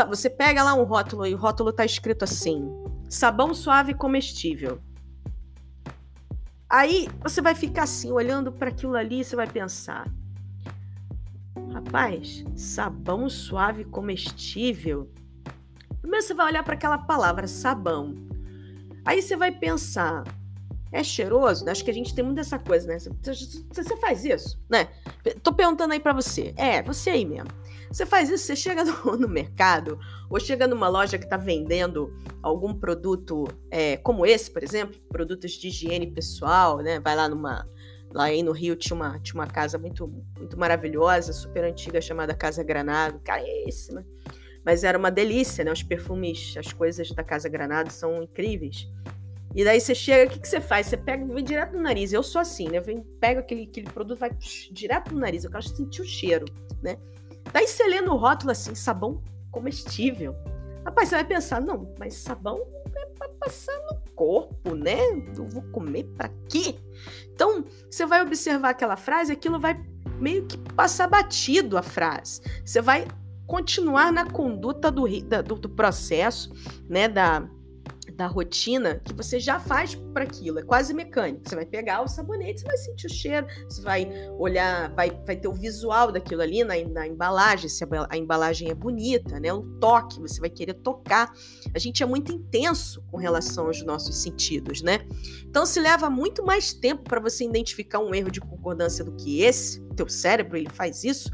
você 0.10 0.29
pega 0.29 0.62
lá 0.62 0.74
um 0.74 0.84
rótulo 0.84 1.25
e 1.25 1.34
o 1.34 1.38
rótulo 1.38 1.72
tá 1.72 1.86
escrito 1.86 2.24
assim: 2.24 2.69
sabão 3.10 3.54
suave 3.54 3.94
comestível. 3.94 4.80
Aí 6.70 7.10
você 7.22 7.42
vai 7.42 7.56
ficar 7.56 7.84
assim, 7.84 8.12
olhando 8.12 8.51
para 8.51 8.70
aquilo 8.70 8.96
ali, 8.96 9.24
você 9.24 9.36
vai 9.36 9.48
pensar: 9.48 10.08
rapaz, 11.74 12.46
sabão 12.56 13.28
suave 13.28 13.84
comestível. 13.84 15.12
Primeiro 16.00 16.25
você 16.25 16.34
vai 16.34 16.46
olhar 16.46 16.63
para 16.63 16.75
aquela 16.75 17.00
palavra 17.00 17.48
sabão. 17.48 18.16
Aí 19.04 19.22
você 19.22 19.36
vai 19.36 19.51
pensar: 19.51 20.24
é 20.92 21.04
cheiroso? 21.04 21.68
Acho 21.68 21.84
que 21.84 21.92
a 21.92 21.94
gente 21.94 22.13
tem 22.13 22.24
muito 22.24 22.39
essa 22.39 22.60
coisa, 22.60 22.88
né? 22.88 22.98
Você, 23.00 23.98
faz 23.98 24.24
isso, 24.24 24.60
né? 24.70 24.89
Tô 25.42 25.51
perguntando 25.51 25.94
aí 25.94 26.00
para 26.00 26.13
você. 26.13 26.54
É, 26.56 26.84
você 26.84 27.10
aí 27.10 27.25
mesmo. 27.25 27.50
Você 27.91 28.05
faz 28.05 28.29
isso, 28.29 28.46
você 28.46 28.55
chega 28.55 28.84
no, 28.86 29.17
no 29.17 29.27
mercado 29.27 30.00
ou 30.29 30.39
chega 30.39 30.67
numa 30.67 30.88
loja 30.88 31.17
que 31.17 31.24
está 31.24 31.38
vendendo 31.38 32.13
algum 32.41 32.74
produto 32.74 33.48
é, 33.72 33.98
como 33.98 34.25
esse, 34.25 34.51
por 34.51 34.63
exemplo, 34.63 35.00
produtos 35.10 35.51
de 35.53 35.67
higiene 35.67 36.08
pessoal, 36.12 36.77
né? 36.77 37.00
Vai 37.00 37.15
lá 37.15 37.27
numa. 37.27 37.67
Lá 38.12 38.24
aí 38.24 38.41
no 38.41 38.51
Rio 38.51 38.75
tinha 38.75 38.96
uma, 38.96 39.19
tinha 39.19 39.36
uma 39.36 39.46
casa 39.46 39.77
muito, 39.77 40.08
muito 40.36 40.58
maravilhosa, 40.58 41.31
super 41.31 41.63
antiga, 41.63 42.01
chamada 42.01 42.34
Casa 42.34 42.63
Granado, 42.63 43.19
caríssima. 43.19 44.03
Mas 44.65 44.84
era 44.84 44.98
uma 44.98 45.12
delícia, 45.12 45.63
né? 45.63 45.72
Os 45.72 45.84
perfumes, 45.84 46.55
as 46.58 46.74
coisas 46.74 47.12
da 47.12 47.24
Casa 47.24 47.48
Granado 47.48 47.91
são 47.91 48.24
incríveis. 48.24 48.88
E 49.55 49.63
daí 49.63 49.79
você 49.79 49.93
chega, 49.93 50.29
o 50.29 50.34
que, 50.34 50.39
que 50.39 50.48
você 50.48 50.60
faz? 50.60 50.88
Você 50.88 50.98
pega 50.98 51.25
vem 51.25 51.43
direto 51.43 51.74
no 51.74 51.81
nariz. 51.81 52.12
Eu 52.12 52.24
sou 52.24 52.41
assim, 52.41 52.67
né? 52.67 52.77
Eu 52.79 52.84
venho, 52.84 53.03
pego 53.19 53.39
aquele, 53.39 53.63
aquele 53.63 53.89
produto, 53.89 54.19
vai 54.19 54.31
psh, 54.31 54.69
direto 54.72 55.13
no 55.13 55.19
nariz. 55.19 55.43
Eu 55.43 55.51
quero 55.51 55.67
sentir 55.67 56.01
o 56.01 56.05
cheiro, 56.05 56.46
né? 56.81 56.98
Daí 57.51 57.68
você 57.68 57.84
lê 57.88 58.01
no 58.01 58.15
rótulo 58.15 58.51
assim, 58.51 58.75
sabão 58.75 59.22
comestível. 59.51 60.36
Rapaz, 60.86 61.10
você 61.10 61.15
vai 61.15 61.25
pensar, 61.25 61.62
não, 61.62 61.94
mas 62.00 62.15
sabão 62.15 62.60
é 62.96 63.06
para 63.08 63.29
passar 63.39 63.77
no 63.91 64.00
corpo, 64.15 64.75
né? 64.75 65.00
Eu 65.38 65.46
vou 65.46 65.63
comer 65.72 66.03
para 66.15 66.29
quê? 66.50 66.75
Então, 67.34 67.65
você 67.89 68.06
vai 68.06 68.22
observar 68.22 68.70
aquela 68.70 68.96
frase, 68.96 69.32
aquilo 69.32 69.60
vai 69.60 69.79
meio 70.20 70.46
que 70.46 70.58
passar 70.58 71.08
batido 71.08 71.77
a 71.77 71.82
frase. 71.82 72.41
Você 72.63 72.82
vai 72.82 73.08
continuar 73.46 74.12
na 74.12 74.29
conduta 74.29 74.91
do, 74.91 75.06
do, 75.46 75.56
do 75.56 75.70
processo, 75.70 76.51
né? 76.88 77.08
Da, 77.08 77.48
da 78.20 78.28
rotina 78.28 79.02
que 79.06 79.14
você 79.14 79.40
já 79.40 79.62
faz 79.62 79.96
para 79.96 80.26
aquilo, 80.26 80.60
é 80.60 80.62
quase 80.62 80.94
mecânico. 80.94 81.48
Você 81.48 81.56
vai 81.56 81.66
pegar 81.66 82.02
o 82.02 82.08
sabonete, 82.08 82.60
você 82.60 82.68
vai 82.68 82.78
sentir 82.78 83.08
o 83.08 83.10
cheiro, 83.10 83.48
você 83.64 83.82
vai 83.82 84.12
olhar, 84.38 84.94
vai, 84.94 85.10
vai 85.26 85.38
ter 85.38 85.48
o 85.48 85.54
visual 85.54 86.12
daquilo 86.12 86.42
ali 86.42 86.66
na, 86.66 86.74
na 86.90 87.08
embalagem, 87.08 87.70
se 87.70 87.82
a, 87.82 87.88
a, 88.10 88.18
embalagem 88.18 88.70
é 88.70 88.76
bonita, 88.76 89.40
né? 89.40 89.54
O 89.54 89.62
toque, 89.80 90.20
você 90.20 90.42
vai 90.42 90.50
querer 90.50 90.74
tocar. 90.74 91.32
A 91.74 91.80
gente 91.80 92.04
é 92.04 92.06
muito 92.06 92.34
intenso 92.34 93.02
com 93.10 93.16
relação 93.16 93.68
aos 93.68 93.82
nossos 93.86 94.18
sentidos, 94.18 94.82
né? 94.82 95.08
Então 95.46 95.66
se 95.66 95.80
leva 95.80 96.10
muito 96.10 96.44
mais 96.44 96.74
tempo 96.74 97.04
para 97.04 97.22
você 97.22 97.46
identificar 97.46 98.00
um 98.00 98.14
erro 98.14 98.30
de 98.30 98.42
concordância 98.42 99.02
do 99.02 99.14
que 99.14 99.42
esse, 99.42 99.80
o 99.84 99.94
teu 99.94 100.10
cérebro 100.10 100.58
ele 100.58 100.70
faz 100.70 101.06
isso, 101.06 101.32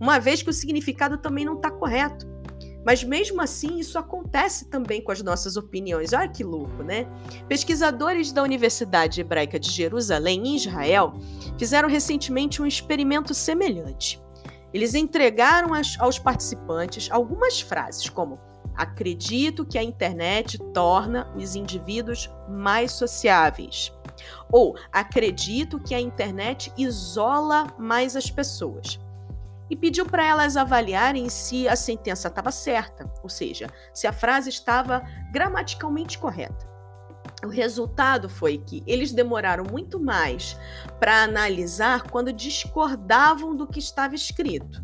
uma 0.00 0.20
vez 0.20 0.40
que 0.40 0.50
o 0.50 0.52
significado 0.52 1.18
também 1.18 1.44
não 1.44 1.56
está 1.56 1.68
correto. 1.68 2.37
Mas 2.84 3.04
mesmo 3.04 3.42
assim, 3.42 3.78
isso 3.78 3.98
acontece 3.98 4.66
também 4.66 5.02
com 5.02 5.12
as 5.12 5.22
nossas 5.22 5.56
opiniões. 5.56 6.12
Olha 6.12 6.28
que 6.28 6.44
louco, 6.44 6.82
né? 6.82 7.06
Pesquisadores 7.48 8.32
da 8.32 8.42
Universidade 8.42 9.20
Hebraica 9.20 9.58
de 9.58 9.70
Jerusalém, 9.70 10.46
em 10.46 10.56
Israel, 10.56 11.14
fizeram 11.58 11.88
recentemente 11.88 12.62
um 12.62 12.66
experimento 12.66 13.34
semelhante. 13.34 14.20
Eles 14.72 14.94
entregaram 14.94 15.70
aos 15.98 16.18
participantes 16.18 17.08
algumas 17.10 17.60
frases, 17.60 18.08
como: 18.08 18.38
Acredito 18.74 19.66
que 19.66 19.76
a 19.76 19.82
internet 19.82 20.58
torna 20.72 21.32
os 21.36 21.56
indivíduos 21.56 22.30
mais 22.48 22.92
sociáveis. 22.92 23.92
Ou 24.50 24.76
acredito 24.92 25.78
que 25.78 25.94
a 25.94 26.00
internet 26.00 26.72
isola 26.76 27.74
mais 27.78 28.16
as 28.16 28.30
pessoas 28.30 28.98
e 29.70 29.76
pediu 29.76 30.06
para 30.06 30.24
elas 30.24 30.56
avaliarem 30.56 31.28
se 31.28 31.68
a 31.68 31.76
sentença 31.76 32.28
estava 32.28 32.50
certa, 32.50 33.10
ou 33.22 33.28
seja, 33.28 33.68
se 33.92 34.06
a 34.06 34.12
frase 34.12 34.48
estava 34.48 35.02
gramaticalmente 35.32 36.18
correta. 36.18 36.68
O 37.44 37.48
resultado 37.48 38.28
foi 38.28 38.58
que 38.58 38.82
eles 38.86 39.12
demoraram 39.12 39.64
muito 39.64 40.00
mais 40.00 40.56
para 40.98 41.22
analisar 41.22 42.02
quando 42.02 42.32
discordavam 42.32 43.54
do 43.54 43.66
que 43.66 43.78
estava 43.78 44.14
escrito. 44.14 44.82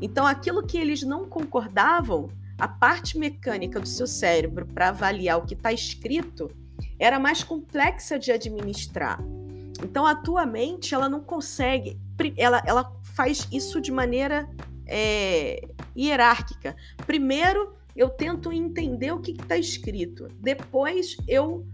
Então, 0.00 0.26
aquilo 0.26 0.66
que 0.66 0.78
eles 0.78 1.02
não 1.02 1.28
concordavam, 1.28 2.30
a 2.58 2.66
parte 2.66 3.18
mecânica 3.18 3.78
do 3.78 3.86
seu 3.86 4.06
cérebro 4.06 4.66
para 4.66 4.88
avaliar 4.88 5.38
o 5.38 5.44
que 5.44 5.54
está 5.54 5.72
escrito 5.72 6.50
era 6.98 7.18
mais 7.18 7.44
complexa 7.44 8.18
de 8.18 8.32
administrar. 8.32 9.20
Então, 9.82 10.06
a 10.06 10.14
tua 10.14 10.46
mente 10.46 10.94
ela 10.94 11.08
não 11.08 11.20
consegue, 11.20 12.00
ela, 12.36 12.62
ela 12.64 12.84
faz 13.14 13.46
isso 13.52 13.80
de 13.80 13.92
maneira 13.92 14.48
é, 14.86 15.68
hierárquica. 15.96 16.76
Primeiro, 17.06 17.74
eu 17.94 18.08
tento 18.08 18.52
entender 18.52 19.12
o 19.12 19.20
que 19.20 19.32
está 19.32 19.56
escrito. 19.56 20.28
Depois, 20.40 21.16
eu 21.28 21.66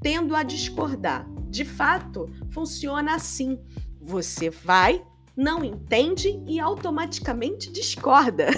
tendo 0.00 0.34
a 0.34 0.42
discordar. 0.42 1.26
De 1.48 1.64
fato, 1.64 2.28
funciona 2.50 3.14
assim. 3.14 3.58
Você 4.00 4.50
vai, 4.50 5.04
não 5.36 5.64
entende 5.64 6.42
e 6.46 6.58
automaticamente 6.58 7.70
discorda. 7.70 8.48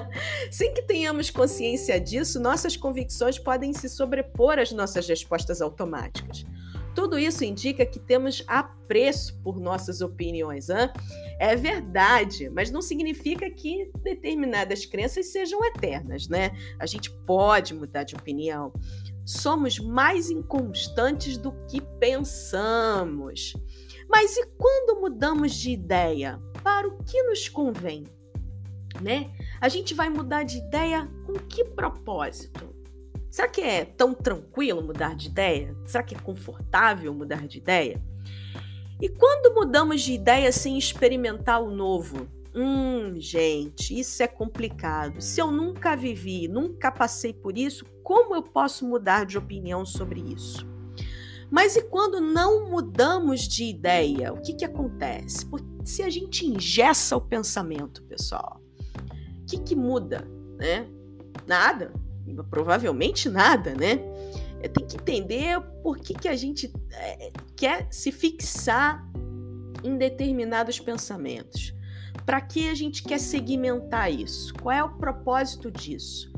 Sem 0.50 0.74
que 0.74 0.82
tenhamos 0.82 1.30
consciência 1.30 2.00
disso, 2.00 2.40
nossas 2.40 2.76
convicções 2.76 3.38
podem 3.38 3.72
se 3.72 3.88
sobrepor 3.88 4.58
às 4.58 4.72
nossas 4.72 5.08
respostas 5.08 5.62
automáticas. 5.62 6.44
Tudo 6.98 7.16
isso 7.16 7.44
indica 7.44 7.86
que 7.86 8.00
temos 8.00 8.42
apreço 8.48 9.40
por 9.40 9.60
nossas 9.60 10.00
opiniões. 10.00 10.68
Hein? 10.68 10.90
É 11.38 11.54
verdade, 11.54 12.50
mas 12.50 12.72
não 12.72 12.82
significa 12.82 13.48
que 13.48 13.88
determinadas 14.02 14.84
crenças 14.84 15.26
sejam 15.26 15.64
eternas, 15.64 16.26
né? 16.26 16.50
A 16.76 16.86
gente 16.86 17.08
pode 17.24 17.72
mudar 17.72 18.02
de 18.02 18.16
opinião. 18.16 18.72
Somos 19.24 19.78
mais 19.78 20.28
inconstantes 20.28 21.38
do 21.38 21.52
que 21.68 21.80
pensamos. 22.00 23.52
Mas 24.08 24.36
e 24.36 24.44
quando 24.58 25.00
mudamos 25.00 25.54
de 25.54 25.70
ideia? 25.70 26.42
Para 26.64 26.88
o 26.88 26.98
que 27.04 27.22
nos 27.22 27.48
convém? 27.48 28.08
Né? 29.00 29.30
A 29.60 29.68
gente 29.68 29.94
vai 29.94 30.10
mudar 30.10 30.42
de 30.42 30.58
ideia 30.58 31.08
com 31.24 31.34
que 31.34 31.64
propósito? 31.64 32.77
Será 33.30 33.48
que 33.48 33.60
é 33.60 33.84
tão 33.84 34.14
tranquilo 34.14 34.82
mudar 34.82 35.14
de 35.14 35.28
ideia? 35.28 35.76
Será 35.84 36.02
que 36.02 36.14
é 36.14 36.18
confortável 36.18 37.12
mudar 37.12 37.46
de 37.46 37.58
ideia? 37.58 38.02
E 39.00 39.08
quando 39.08 39.54
mudamos 39.54 40.00
de 40.02 40.12
ideia 40.12 40.50
sem 40.50 40.78
experimentar 40.78 41.62
o 41.62 41.70
novo? 41.70 42.26
Hum, 42.54 43.12
gente, 43.16 43.98
isso 43.98 44.22
é 44.22 44.26
complicado. 44.26 45.20
Se 45.20 45.40
eu 45.40 45.50
nunca 45.50 45.94
vivi, 45.94 46.48
nunca 46.48 46.90
passei 46.90 47.32
por 47.32 47.56
isso, 47.56 47.84
como 48.02 48.34
eu 48.34 48.42
posso 48.42 48.88
mudar 48.88 49.24
de 49.24 49.36
opinião 49.36 49.84
sobre 49.84 50.20
isso? 50.20 50.66
Mas 51.50 51.76
e 51.76 51.82
quando 51.82 52.20
não 52.20 52.68
mudamos 52.68 53.46
de 53.46 53.64
ideia, 53.64 54.32
o 54.32 54.40
que, 54.40 54.54
que 54.54 54.64
acontece? 54.64 55.46
Se 55.84 56.02
a 56.02 56.10
gente 56.10 56.46
ingessa 56.46 57.16
o 57.16 57.20
pensamento, 57.20 58.02
pessoal, 58.04 58.60
o 59.42 59.46
que, 59.46 59.58
que 59.58 59.76
muda? 59.76 60.28
Né? 60.58 60.88
Nada 61.46 61.92
provavelmente 62.50 63.28
nada, 63.28 63.74
né? 63.74 64.00
É, 64.60 64.68
tem 64.68 64.86
que 64.86 64.96
entender 64.96 65.60
por 65.82 65.98
que, 65.98 66.14
que 66.14 66.28
a 66.28 66.36
gente 66.36 66.72
é, 66.92 67.30
quer 67.56 67.86
se 67.90 68.10
fixar 68.10 69.06
em 69.82 69.96
determinados 69.96 70.80
pensamentos. 70.80 71.74
Para 72.26 72.40
que 72.40 72.68
a 72.68 72.74
gente 72.74 73.02
quer 73.02 73.18
segmentar 73.18 74.12
isso? 74.12 74.52
Qual 74.54 74.74
é 74.74 74.82
o 74.82 74.96
propósito 74.96 75.70
disso? 75.70 76.32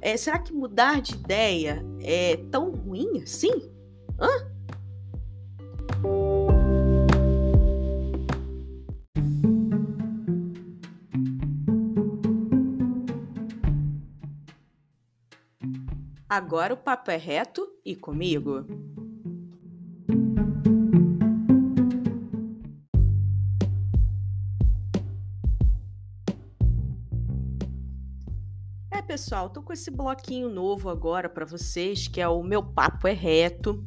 É, 0.00 0.16
será 0.16 0.38
que 0.38 0.52
mudar 0.52 1.00
de 1.00 1.14
ideia 1.14 1.84
é 2.00 2.36
tão 2.50 2.72
ruim 2.72 3.22
assim? 3.22 3.70
Hã? 4.18 4.52
Agora 16.34 16.72
o 16.72 16.78
papo 16.78 17.10
é 17.10 17.18
reto 17.18 17.68
e 17.84 17.94
comigo. 17.94 18.64
É, 28.90 29.02
pessoal, 29.02 29.50
tô 29.50 29.60
com 29.60 29.74
esse 29.74 29.90
bloquinho 29.90 30.48
novo 30.48 30.88
agora 30.88 31.28
para 31.28 31.44
vocês, 31.44 32.08
que 32.08 32.18
é 32.18 32.26
o 32.26 32.42
meu 32.42 32.62
papo 32.62 33.06
é 33.06 33.12
reto, 33.12 33.86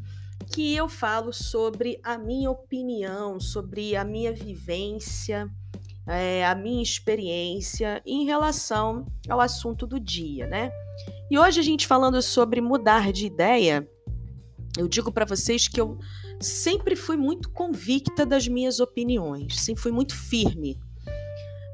que 0.53 0.75
eu 0.75 0.88
falo 0.88 1.34
sobre 1.34 1.99
a 2.03 2.15
minha 2.15 2.51
opinião, 2.51 3.39
sobre 3.39 3.95
a 3.95 4.03
minha 4.03 4.31
vivência, 4.31 5.49
é, 6.05 6.45
a 6.45 6.53
minha 6.53 6.84
experiência 6.84 8.03
em 8.05 8.23
relação 8.23 9.03
ao 9.27 9.41
assunto 9.41 9.88
do 9.88 9.99
dia, 9.99 10.45
né? 10.45 10.71
E 11.29 11.39
hoje 11.39 11.59
a 11.59 11.63
gente 11.63 11.88
falando 11.88 12.21
sobre 12.21 12.61
mudar 12.61 13.11
de 13.11 13.25
ideia, 13.25 13.89
eu 14.77 14.88
digo 14.88 15.11
para 15.11 15.25
vocês 15.25 15.67
que 15.67 15.81
eu 15.81 15.97
sempre 16.39 16.95
fui 16.95 17.17
muito 17.17 17.49
convicta 17.49 18.25
das 18.25 18.47
minhas 18.47 18.79
opiniões, 18.79 19.59
sempre 19.59 19.81
fui 19.81 19.91
muito 19.91 20.15
firme. 20.15 20.79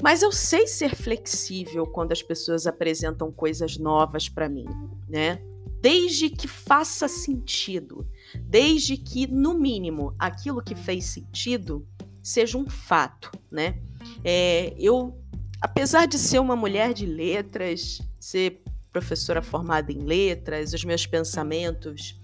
Mas 0.01 0.21
eu 0.21 0.31
sei 0.31 0.67
ser 0.67 0.95
flexível 0.95 1.85
quando 1.85 2.13
as 2.13 2.23
pessoas 2.23 2.65
apresentam 2.65 3.31
coisas 3.31 3.77
novas 3.77 4.29
para 4.29 4.47
mim, 4.47 4.65
né? 5.07 5.41
Desde 5.81 6.29
que 6.29 6.47
faça 6.47 7.07
sentido, 7.07 8.07
desde 8.39 8.95
que, 8.97 9.27
no 9.27 9.53
mínimo, 9.53 10.15
aquilo 10.17 10.63
que 10.63 10.75
fez 10.75 11.05
sentido 11.05 11.85
seja 12.23 12.57
um 12.57 12.69
fato, 12.69 13.31
né? 13.51 13.81
É, 14.23 14.73
eu, 14.77 15.19
apesar 15.59 16.05
de 16.07 16.17
ser 16.17 16.39
uma 16.39 16.55
mulher 16.55 16.93
de 16.93 17.05
letras, 17.05 17.99
ser 18.19 18.63
professora 18.91 19.41
formada 19.41 19.91
em 19.91 19.99
letras, 19.99 20.73
os 20.73 20.83
meus 20.83 21.05
pensamentos 21.05 22.19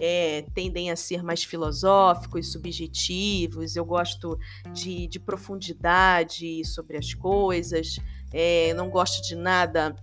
é, 0.00 0.44
tendem 0.54 0.90
a 0.90 0.96
ser 0.96 1.22
mais 1.22 1.44
filosóficos, 1.44 2.52
subjetivos, 2.52 3.76
eu 3.76 3.84
gosto 3.84 4.38
de, 4.72 5.06
de 5.06 5.20
profundidade 5.20 6.64
sobre 6.64 6.96
as 6.96 7.12
coisas, 7.14 7.98
é, 8.32 8.72
não 8.74 8.88
gosto 8.88 9.26
de 9.26 9.34
nada 9.34 9.94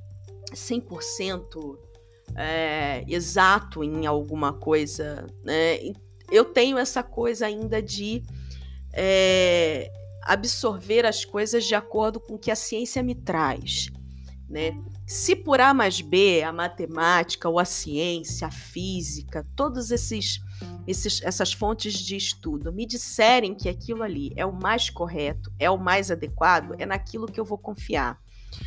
100% 0.51 1.77
é, 2.36 3.03
exato 3.08 3.84
em 3.84 4.05
alguma 4.05 4.53
coisa. 4.53 5.25
Né? 5.43 5.93
Eu 6.32 6.45
tenho 6.45 6.77
essa 6.77 7.01
coisa 7.01 7.47
ainda 7.47 7.82
de 7.82 8.23
é, 8.93 9.91
absorver 10.23 11.05
as 11.05 11.25
coisas 11.25 11.65
de 11.65 11.75
acordo 11.75 12.19
com 12.19 12.36
o 12.36 12.39
que 12.39 12.51
a 12.51 12.55
ciência 12.55 13.01
me 13.01 13.15
traz. 13.15 13.89
Né? 14.49 14.75
Se 15.05 15.35
por 15.35 15.62
A 15.62 15.73
mais 15.73 16.01
B, 16.01 16.41
a 16.41 16.51
matemática 16.51 17.47
ou 17.47 17.59
a 17.59 17.65
ciência, 17.65 18.47
a 18.47 18.51
física, 18.51 19.45
todas 19.55 19.91
esses, 19.91 20.41
esses, 20.88 21.21
essas 21.21 21.53
fontes 21.53 21.93
de 21.93 22.15
estudo 22.15 22.73
me 22.73 22.85
disserem 22.85 23.53
que 23.53 23.69
aquilo 23.69 24.01
ali 24.01 24.33
é 24.35 24.43
o 24.45 24.51
mais 24.51 24.89
correto, 24.89 25.51
é 25.59 25.69
o 25.69 25.77
mais 25.77 26.09
adequado, 26.09 26.73
é 26.79 26.85
naquilo 26.85 27.27
que 27.27 27.39
eu 27.39 27.45
vou 27.45 27.59
confiar. 27.59 28.19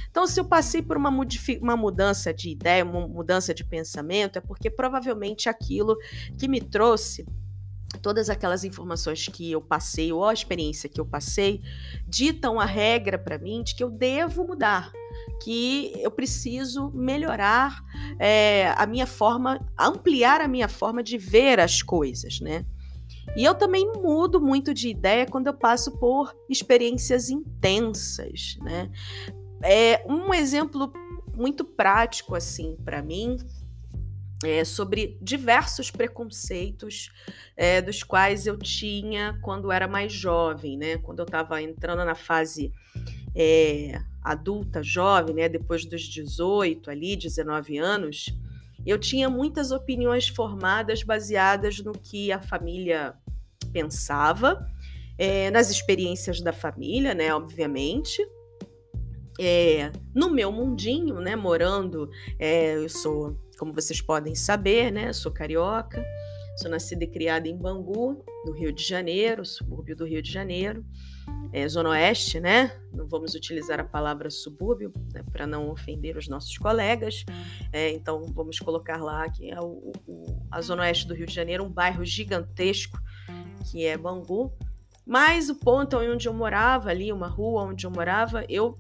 Então, 0.09 0.27
se 0.27 0.39
eu 0.39 0.45
passei 0.45 0.81
por 0.81 0.97
uma, 0.97 1.11
uma 1.61 1.77
mudança 1.77 2.33
de 2.33 2.51
ideia, 2.51 2.85
uma 2.85 3.09
mudança 3.09 3.53
de 3.53 3.65
pensamento, 3.65 4.37
é 4.37 4.41
porque 4.41 4.71
provavelmente 4.71 5.49
aquilo 5.49 5.97
que 6.39 6.47
me 6.47 6.61
trouxe 6.61 7.27
todas 8.01 8.31
aquelas 8.31 8.65
informações 8.65 9.27
que 9.29 9.51
eu 9.51 9.61
passei 9.61 10.13
ou 10.13 10.25
a 10.25 10.33
experiência 10.33 10.89
que 10.89 11.01
eu 11.01 11.05
passei 11.05 11.61
ditam 12.07 12.59
a 12.59 12.65
regra 12.65 13.19
para 13.19 13.39
mim 13.39 13.63
de 13.63 13.75
que 13.75 13.85
eu 13.85 13.91
devo 13.91 14.47
mudar, 14.47 14.91
que 15.43 15.93
eu 15.97 16.11
preciso 16.11 16.91
melhorar 16.95 17.83
é, 18.19 18.73
a 18.77 18.87
minha 18.87 19.07
forma, 19.07 19.61
ampliar 19.79 20.41
a 20.41 20.49
minha 20.49 20.69
forma 20.69 21.03
de 21.03 21.19
ver 21.19 21.59
as 21.59 21.83
coisas, 21.83 22.41
né? 22.41 22.65
E 23.37 23.45
eu 23.45 23.55
também 23.55 23.91
mudo 23.93 24.41
muito 24.41 24.75
de 24.75 24.89
ideia 24.89 25.27
quando 25.27 25.47
eu 25.47 25.55
passo 25.55 25.99
por 25.99 26.35
experiências 26.49 27.31
intensas, 27.31 28.57
né? 28.61 28.91
É 29.63 30.05
um 30.09 30.35
exemplo 30.35 30.93
muito 31.37 31.65
prático 31.65 32.35
assim 32.35 32.77
para 32.85 33.01
mim 33.03 33.39
é, 34.45 34.65
sobre 34.65 35.17
diversos 35.21 35.91
preconceitos 35.91 37.11
é, 37.57 37.81
dos 37.81 38.03
quais 38.03 38.47
eu 38.47 38.59
tinha 38.59 39.39
quando 39.41 39.71
era 39.71 39.87
mais 39.87 40.13
jovem, 40.13 40.77
né? 40.77 40.99
Quando 40.99 41.21
eu 41.21 41.25
estava 41.25 41.63
entrando 41.63 42.05
na 42.05 42.15
fase 42.15 42.73
é, 43.35 44.01
adulta, 44.23 44.83
jovem, 44.83 45.35
né? 45.35 45.49
Depois 45.49 45.85
dos 45.85 46.03
18 46.03 46.91
ali, 46.91 47.17
19 47.17 47.79
anos, 47.79 48.35
eu 48.85 48.99
tinha 48.99 49.29
muitas 49.29 49.71
opiniões 49.71 50.29
formadas 50.29 51.03
baseadas 51.03 51.79
no 51.79 51.93
que 51.93 52.33
a 52.33 52.41
família 52.41 53.15
pensava, 53.73 54.67
é, 55.19 55.51
nas 55.51 55.71
experiências 55.71 56.41
da 56.41 56.53
família, 56.53 57.15
né? 57.15 57.35
Obviamente. 57.35 58.27
É, 59.41 59.91
no 60.15 60.31
meu 60.31 60.53
mundinho, 60.53 61.15
né, 61.19 61.35
morando, 61.35 62.11
é, 62.39 62.77
eu 62.77 62.89
sou 62.89 63.35
como 63.63 63.73
vocês 63.73 64.01
podem 64.01 64.35
saber, 64.35 64.91
né, 64.91 65.13
sou 65.13 65.31
carioca, 65.31 66.05
sou 66.57 66.71
nascida 66.71 67.05
e 67.05 67.07
criada 67.07 67.49
em 67.49 67.57
Bangu, 67.57 68.25
no 68.45 68.53
Rio 68.53 68.73
de 68.73 68.83
Janeiro, 68.83 69.45
subúrbio 69.45 69.97
do 69.97 70.05
Rio 70.05 70.23
de 70.23 70.31
Janeiro, 70.31 70.85
é, 71.53 71.67
Zona 71.69 71.91
Oeste, 71.91 72.41
né? 72.41 72.73
Não 72.93 73.07
vamos 73.07 73.35
utilizar 73.35 73.79
a 73.79 73.85
palavra 73.85 74.31
subúrbio 74.31 74.93
né, 75.13 75.23
para 75.31 75.47
não 75.47 75.71
ofender 75.71 76.17
os 76.17 76.29
nossos 76.29 76.57
colegas, 76.59 77.25
é, 77.73 77.91
então 77.91 78.25
vamos 78.35 78.59
colocar 78.59 79.03
lá 79.03 79.29
que 79.29 79.51
é 79.51 79.61
o, 79.61 79.93
o, 80.07 80.47
a 80.51 80.61
Zona 80.61 80.83
Oeste 80.83 81.07
do 81.07 81.15
Rio 81.15 81.27
de 81.27 81.35
Janeiro, 81.35 81.65
um 81.65 81.71
bairro 81.71 82.05
gigantesco 82.05 82.99
que 83.71 83.85
é 83.85 83.97
Bangu. 83.97 84.53
Mas 85.05 85.49
o 85.49 85.57
ponto 85.57 85.97
onde 85.99 86.29
eu 86.29 86.35
morava 86.35 86.91
ali, 86.91 87.13
uma 87.13 87.27
rua 87.27 87.65
onde 87.65 87.87
eu 87.87 87.91
morava, 87.91 88.45
eu 88.49 88.79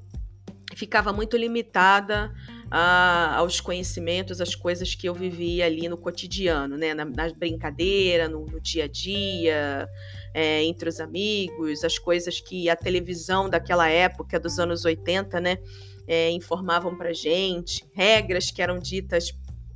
ficava 0.77 1.13
muito 1.13 1.37
limitada 1.37 2.33
a, 2.71 3.37
aos 3.37 3.61
conhecimentos, 3.61 4.41
às 4.41 4.55
coisas 4.55 4.95
que 4.95 5.09
eu 5.09 5.15
vivia 5.15 5.67
ali 5.67 5.89
no 5.89 5.97
cotidiano, 5.97 6.77
né? 6.77 6.95
Na, 6.95 7.05
na 7.05 7.29
brincadeira, 7.33 8.29
no, 8.29 8.47
no, 8.47 8.61
dia 8.61 8.85
a 8.85 8.89
dia, 8.89 9.89
é, 10.33 10.63
entre 10.63 10.89
os 10.89 11.01
amigos, 11.01 11.85
as 11.85 11.99
coisas 11.99 12.41
que 12.41 12.71
a 12.71 12.77
televisão 12.77 13.49
daquela 13.49 13.89
época, 13.89 14.41
dos 14.41 14.59
anos 14.59 14.85
80, 14.85 15.41
né? 15.41 15.59
É, 16.07 16.31
informavam 16.31 16.97
pra 16.97 17.13
gente, 17.13 17.85
regras 17.93 18.51
que 18.51 18.61
eram 18.61 18.79
ditas 18.79 19.31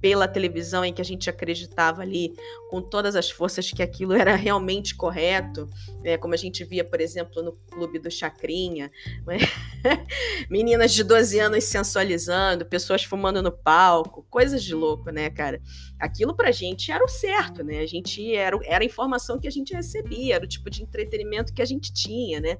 pela 0.06 0.28
televisão 0.28 0.84
em 0.84 0.92
que 0.92 1.02
a 1.02 1.04
gente 1.04 1.28
acreditava 1.28 2.02
ali 2.02 2.32
com 2.70 2.80
todas 2.80 3.16
as 3.16 3.28
forças 3.28 3.72
que 3.72 3.82
aquilo 3.82 4.12
era 4.14 4.36
realmente 4.36 4.94
correto, 4.94 5.68
é, 6.04 6.16
como 6.16 6.32
a 6.32 6.36
gente 6.36 6.62
via, 6.62 6.84
por 6.84 7.00
exemplo, 7.00 7.42
no 7.42 7.54
clube 7.68 7.98
do 7.98 8.08
Chacrinha, 8.08 8.88
né? 9.26 9.38
meninas 10.48 10.94
de 10.94 11.02
12 11.02 11.40
anos 11.40 11.64
sensualizando, 11.64 12.64
pessoas 12.64 13.02
fumando 13.02 13.42
no 13.42 13.50
palco, 13.50 14.24
coisas 14.30 14.62
de 14.62 14.76
louco, 14.76 15.10
né, 15.10 15.28
cara? 15.28 15.60
Aquilo 15.98 16.36
pra 16.36 16.52
gente 16.52 16.92
era 16.92 17.04
o 17.04 17.08
certo, 17.08 17.64
né? 17.64 17.80
A 17.80 17.86
gente 17.86 18.32
era, 18.32 18.56
era 18.62 18.84
a 18.84 18.86
informação 18.86 19.40
que 19.40 19.48
a 19.48 19.52
gente 19.52 19.74
recebia, 19.74 20.36
era 20.36 20.44
o 20.44 20.48
tipo 20.48 20.70
de 20.70 20.84
entretenimento 20.84 21.52
que 21.52 21.62
a 21.62 21.66
gente 21.66 21.92
tinha, 21.92 22.38
né? 22.38 22.58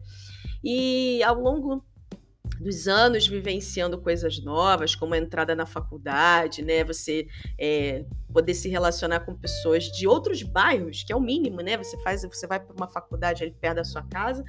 E 0.64 1.22
ao 1.22 1.38
longo 1.38 1.84
dos 2.60 2.88
anos 2.88 3.26
vivenciando 3.26 3.98
coisas 3.98 4.42
novas, 4.42 4.94
como 4.94 5.14
a 5.14 5.18
entrada 5.18 5.54
na 5.54 5.66
faculdade, 5.66 6.62
né? 6.62 6.84
Você 6.84 7.26
é, 7.58 8.04
poder 8.32 8.54
se 8.54 8.68
relacionar 8.68 9.20
com 9.20 9.34
pessoas 9.34 9.84
de 9.84 10.06
outros 10.06 10.42
bairros, 10.42 11.02
que 11.02 11.12
é 11.12 11.16
o 11.16 11.20
mínimo, 11.20 11.60
né? 11.60 11.76
Você 11.76 11.96
faz, 12.02 12.22
você 12.22 12.46
vai 12.46 12.60
para 12.60 12.74
uma 12.74 12.88
faculdade 12.88 13.42
ali 13.42 13.52
perto 13.52 13.76
da 13.76 13.84
sua 13.84 14.02
casa, 14.02 14.44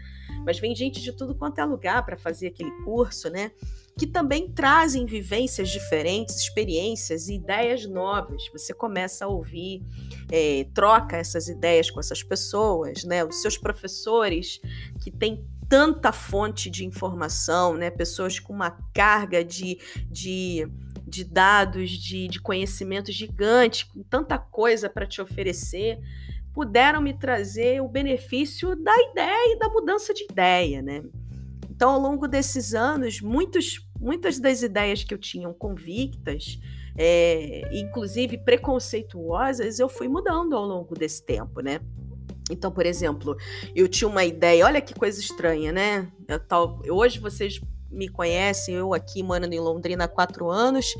mas 0.45 0.59
vem 0.59 0.75
gente 0.75 1.01
de 1.01 1.11
tudo 1.11 1.35
quanto 1.35 1.59
é 1.59 1.65
lugar 1.65 2.05
para 2.05 2.17
fazer 2.17 2.47
aquele 2.47 2.71
curso, 2.83 3.29
né? 3.29 3.51
Que 3.97 4.05
também 4.05 4.51
trazem 4.51 5.05
vivências 5.05 5.69
diferentes, 5.69 6.35
experiências 6.35 7.27
e 7.27 7.35
ideias 7.35 7.85
novas. 7.85 8.43
Você 8.51 8.73
começa 8.73 9.25
a 9.25 9.27
ouvir, 9.27 9.81
é, 10.31 10.67
troca 10.73 11.17
essas 11.17 11.47
ideias 11.47 11.89
com 11.89 11.99
essas 11.99 12.21
pessoas, 12.23 13.03
né? 13.03 13.23
Os 13.23 13.41
seus 13.41 13.57
professores 13.57 14.61
que 15.01 15.11
têm 15.11 15.43
tanta 15.69 16.11
fonte 16.11 16.69
de 16.69 16.85
informação, 16.85 17.75
né? 17.75 17.89
Pessoas 17.89 18.39
com 18.39 18.53
uma 18.53 18.71
carga 18.93 19.43
de, 19.43 19.77
de, 20.09 20.67
de 21.05 21.23
dados, 21.23 21.89
de, 21.91 22.27
de 22.27 22.41
conhecimento 22.41 23.11
gigante, 23.11 23.85
com 23.85 24.01
tanta 24.03 24.37
coisa 24.37 24.89
para 24.89 25.05
te 25.05 25.21
oferecer, 25.21 25.99
puderam 26.53 27.01
me 27.01 27.13
trazer 27.13 27.81
o 27.81 27.87
benefício 27.87 28.75
da 28.75 28.95
ideia 29.11 29.53
e 29.53 29.59
da 29.59 29.69
mudança 29.69 30.13
de 30.13 30.23
ideia, 30.23 30.81
né? 30.81 31.03
Então, 31.69 31.91
ao 31.91 31.99
longo 31.99 32.27
desses 32.27 32.73
anos, 32.73 33.21
muitos, 33.21 33.87
muitas 33.99 34.39
das 34.39 34.63
ideias 34.63 35.03
que 35.03 35.13
eu 35.13 35.17
tinha 35.19 35.47
convictas, 35.53 36.59
é, 36.97 37.69
inclusive 37.71 38.39
preconceituosas, 38.39 39.77
eu 39.77 39.87
fui 39.87 40.07
mudando 40.07 40.55
ao 40.55 40.65
longo 40.65 40.95
desse 40.95 41.23
tempo, 41.23 41.61
né? 41.61 41.79
Então, 42.49 42.71
por 42.71 42.85
exemplo, 42.85 43.35
eu 43.75 43.87
tinha 43.87 44.07
uma 44.07 44.23
ideia, 44.23 44.65
olha 44.65 44.81
que 44.81 44.93
coisa 44.93 45.19
estranha, 45.19 45.71
né? 45.71 46.11
Eu, 46.27 46.39
tal, 46.39 46.81
hoje 46.89 47.19
vocês 47.19 47.59
me 47.89 48.07
conhecem, 48.07 48.75
eu 48.75 48.93
aqui 48.93 49.21
morando 49.21 49.53
em 49.53 49.59
Londrina 49.59 50.05
há 50.05 50.07
quatro 50.07 50.49
anos, 50.49 50.93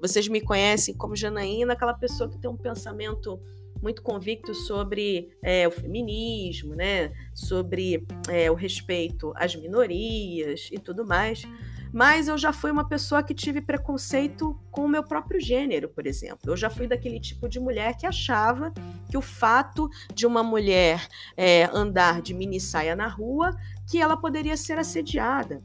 vocês 0.00 0.28
me 0.28 0.40
conhecem 0.40 0.94
como 0.94 1.16
Janaína, 1.16 1.72
aquela 1.72 1.94
pessoa 1.94 2.28
que 2.28 2.38
tem 2.38 2.50
um 2.50 2.56
pensamento 2.56 3.40
muito 3.82 4.02
convicto 4.02 4.54
sobre 4.54 5.30
é, 5.42 5.68
o 5.68 5.70
feminismo, 5.70 6.74
né? 6.74 7.12
Sobre 7.34 8.06
é, 8.28 8.50
o 8.50 8.54
respeito 8.54 9.32
às 9.36 9.54
minorias 9.54 10.68
e 10.72 10.78
tudo 10.78 11.04
mais 11.04 11.46
mas 11.94 12.26
eu 12.26 12.36
já 12.36 12.52
fui 12.52 12.72
uma 12.72 12.88
pessoa 12.88 13.22
que 13.22 13.32
tive 13.32 13.60
preconceito 13.60 14.58
com 14.68 14.84
o 14.84 14.88
meu 14.88 15.04
próprio 15.04 15.40
gênero, 15.40 15.88
por 15.88 16.08
exemplo. 16.08 16.50
Eu 16.50 16.56
já 16.56 16.68
fui 16.68 16.88
daquele 16.88 17.20
tipo 17.20 17.48
de 17.48 17.60
mulher 17.60 17.96
que 17.96 18.04
achava 18.04 18.74
que 19.08 19.16
o 19.16 19.22
fato 19.22 19.88
de 20.12 20.26
uma 20.26 20.42
mulher 20.42 21.06
é, 21.36 21.70
andar 21.72 22.20
de 22.20 22.34
mini 22.34 22.58
saia 22.58 22.96
na 22.96 23.06
rua, 23.06 23.56
que 23.88 24.00
ela 24.00 24.16
poderia 24.16 24.56
ser 24.56 24.76
assediada. 24.76 25.62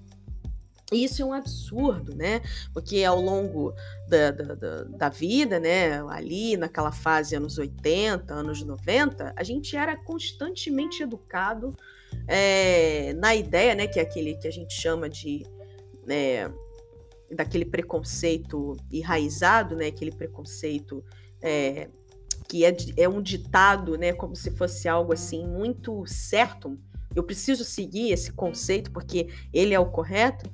Isso 0.92 1.24
é 1.24 1.26
um 1.26 1.34
absurdo, 1.34 2.16
né? 2.16 2.42
Porque 2.76 3.04
ao 3.04 3.20
longo 3.20 3.74
da, 4.08 4.30
da, 4.30 4.84
da, 4.84 5.10
vida, 5.10 5.60
né, 5.60 6.00
ali 6.10 6.56
naquela 6.58 6.92
fase 6.92 7.36
anos 7.36 7.58
80, 7.58 8.32
anos 8.32 8.64
90, 8.64 9.34
a 9.36 9.44
gente 9.44 9.76
era 9.76 9.96
constantemente 9.96 11.02
educado 11.02 11.76
é, 12.28 13.14
na 13.14 13.34
ideia, 13.34 13.74
né, 13.74 13.88
que 13.88 14.00
é 14.00 14.04
aquele 14.04 14.36
que 14.36 14.48
a 14.48 14.52
gente 14.52 14.74
chama 14.74 15.10
de 15.10 15.44
né, 16.10 16.52
daquele 17.32 17.66
preconceito 17.66 18.76
enraizado, 18.92 19.76
né, 19.76 19.86
aquele 19.86 20.12
preconceito 20.12 21.04
é, 21.40 21.88
que 22.48 22.66
é, 22.66 22.76
é 22.98 23.08
um 23.08 23.22
ditado, 23.22 23.96
né, 23.96 24.12
como 24.12 24.36
se 24.36 24.50
fosse 24.50 24.90
algo 24.90 25.14
assim 25.14 25.46
muito 25.46 26.04
certo. 26.08 26.80
Eu 27.16 27.24
preciso 27.24 27.64
seguir 27.64 28.12
esse 28.12 28.32
conceito 28.32 28.92
porque 28.92 29.30
ele 29.54 29.76
é 29.76 29.80
o 29.80 29.92
correto, 29.92 30.50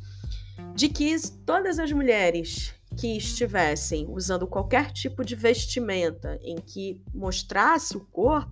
de 0.74 0.89
que 0.89 1.15
todas 1.46 1.80
as 1.80 1.89
mulheres 1.94 2.74
que 2.98 3.15
estivessem 3.15 4.06
usando 4.10 4.46
qualquer 4.46 4.91
tipo 4.91 5.24
de 5.24 5.36
vestimenta 5.36 6.38
em 6.41 6.58
que 6.58 7.02
mostrasse 7.13 7.96
o 7.96 8.02
corpo, 8.02 8.52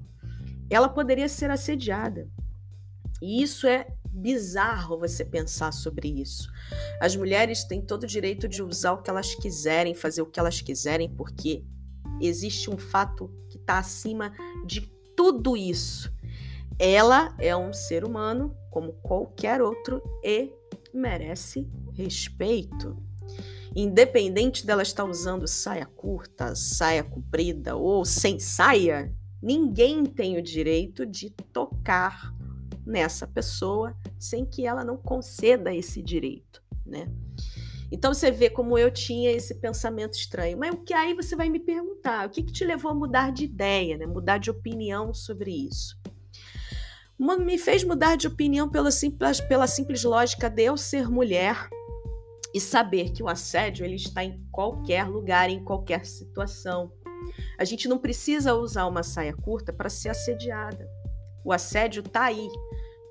ela 0.69 0.87
poderia 0.87 1.27
ser 1.27 1.49
assediada. 1.51 2.29
E 3.21 3.41
isso 3.41 3.67
é 3.67 3.87
bizarro 4.13 4.99
você 4.99 5.25
pensar 5.25 5.71
sobre 5.71 6.07
isso. 6.07 6.51
As 7.01 7.15
mulheres 7.15 7.63
têm 7.63 7.81
todo 7.81 8.03
o 8.03 8.07
direito 8.07 8.47
de 8.47 8.61
usar 8.61 8.93
o 8.93 9.01
que 9.01 9.09
elas 9.09 9.33
quiserem, 9.33 9.95
fazer 9.95 10.21
o 10.21 10.27
que 10.27 10.39
elas 10.39 10.61
quiserem, 10.61 11.09
porque 11.09 11.63
existe 12.21 12.69
um 12.69 12.77
fato 12.77 13.29
que 13.49 13.57
está 13.57 13.79
acima 13.79 14.31
de 14.65 14.81
tudo 15.15 15.57
isso. 15.57 16.13
Ela 16.77 17.35
é 17.39 17.55
um 17.55 17.73
ser 17.73 18.03
humano 18.03 18.55
como 18.69 18.93
qualquer 18.93 19.61
outro 19.61 20.01
e 20.23 20.51
merece 20.93 21.67
respeito. 21.93 22.97
Independente 23.75 24.65
dela 24.65 24.83
estar 24.83 25.05
usando 25.05 25.47
saia 25.47 25.85
curta, 25.85 26.55
saia 26.55 27.03
comprida 27.03 27.75
ou 27.75 28.05
sem 28.05 28.39
saia, 28.39 29.11
ninguém 29.41 30.05
tem 30.05 30.37
o 30.37 30.43
direito 30.43 31.05
de 31.05 31.29
tocar 31.51 32.32
nessa 32.85 33.25
pessoa 33.27 33.95
sem 34.19 34.45
que 34.45 34.65
ela 34.65 34.83
não 34.83 34.97
conceda 34.97 35.73
esse 35.73 36.01
direito, 36.01 36.61
né? 36.85 37.07
Então 37.91 38.11
você 38.11 38.31
vê 38.31 38.49
como 38.49 38.75
eu 38.75 38.89
tinha 38.89 39.31
esse 39.31 39.53
pensamento 39.53 40.15
estranho. 40.15 40.57
Mas 40.57 40.73
o 40.73 40.77
que 40.77 40.95
aí 40.95 41.13
você 41.13 41.35
vai 41.35 41.47
me 41.47 41.59
perguntar? 41.59 42.25
O 42.25 42.29
que, 42.31 42.41
que 42.41 42.51
te 42.51 42.65
levou 42.65 42.89
a 42.89 42.95
mudar 42.95 43.31
de 43.31 43.45
ideia, 43.45 43.95
né? 43.97 44.07
mudar 44.07 44.39
de 44.39 44.49
opinião 44.49 45.13
sobre 45.13 45.51
isso? 45.51 45.95
Me 47.19 47.57
fez 47.57 47.83
mudar 47.83 48.17
de 48.17 48.27
opinião 48.27 48.67
pela 48.67 48.89
simples, 48.89 49.39
pela 49.41 49.67
simples 49.67 50.03
lógica 50.03 50.49
de 50.49 50.63
eu 50.63 50.75
ser 50.75 51.07
mulher 51.07 51.69
e 52.51 52.59
saber 52.59 53.11
que 53.11 53.21
o 53.21 53.27
assédio 53.27 53.85
ele 53.85 53.95
está 53.95 54.23
em 54.23 54.43
qualquer 54.51 55.07
lugar, 55.07 55.49
em 55.49 55.63
qualquer 55.63 56.03
situação. 56.05 56.91
A 57.59 57.63
gente 57.63 57.87
não 57.87 57.99
precisa 57.99 58.55
usar 58.55 58.87
uma 58.87 59.03
saia 59.03 59.33
curta 59.33 59.71
para 59.71 59.89
ser 59.89 60.09
assediada. 60.09 60.89
O 61.45 61.51
assédio 61.51 62.01
está 62.01 62.23
aí, 62.23 62.47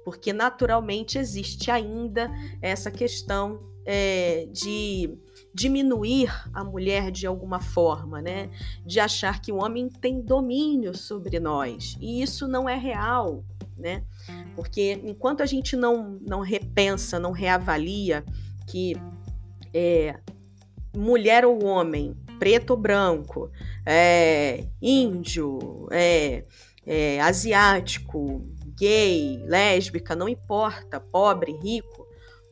porque 0.04 0.32
naturalmente 0.32 1.18
existe 1.18 1.70
ainda 1.70 2.30
essa 2.60 2.90
questão 2.90 3.60
é, 3.84 4.46
de 4.52 5.18
diminuir 5.54 6.32
a 6.52 6.64
mulher 6.64 7.10
de 7.10 7.26
alguma 7.26 7.60
forma, 7.60 8.22
né? 8.22 8.50
De 8.86 9.00
achar 9.00 9.40
que 9.40 9.52
o 9.52 9.56
homem 9.56 9.88
tem 9.88 10.20
domínio 10.20 10.96
sobre 10.96 11.38
nós. 11.38 11.96
E 12.00 12.22
isso 12.22 12.48
não 12.48 12.68
é 12.68 12.76
real, 12.76 13.44
né? 13.76 14.02
Porque 14.54 15.00
enquanto 15.04 15.42
a 15.42 15.46
gente 15.46 15.76
não, 15.76 16.18
não 16.22 16.40
repensa, 16.40 17.18
não 17.18 17.32
reavalia 17.32 18.24
que 18.66 18.96
é, 19.74 20.18
mulher 20.96 21.44
ou 21.44 21.64
homem, 21.64 22.16
preto 22.38 22.70
ou 22.70 22.76
branco, 22.76 23.50
é, 23.84 24.66
índio, 24.80 25.88
é, 25.90 26.44
é 26.86 27.20
asiático, 27.20 28.44
gay, 28.82 29.40
lésbica, 29.46 30.16
não 30.16 30.28
importa, 30.28 30.98
pobre, 30.98 31.56
rico, 31.62 32.04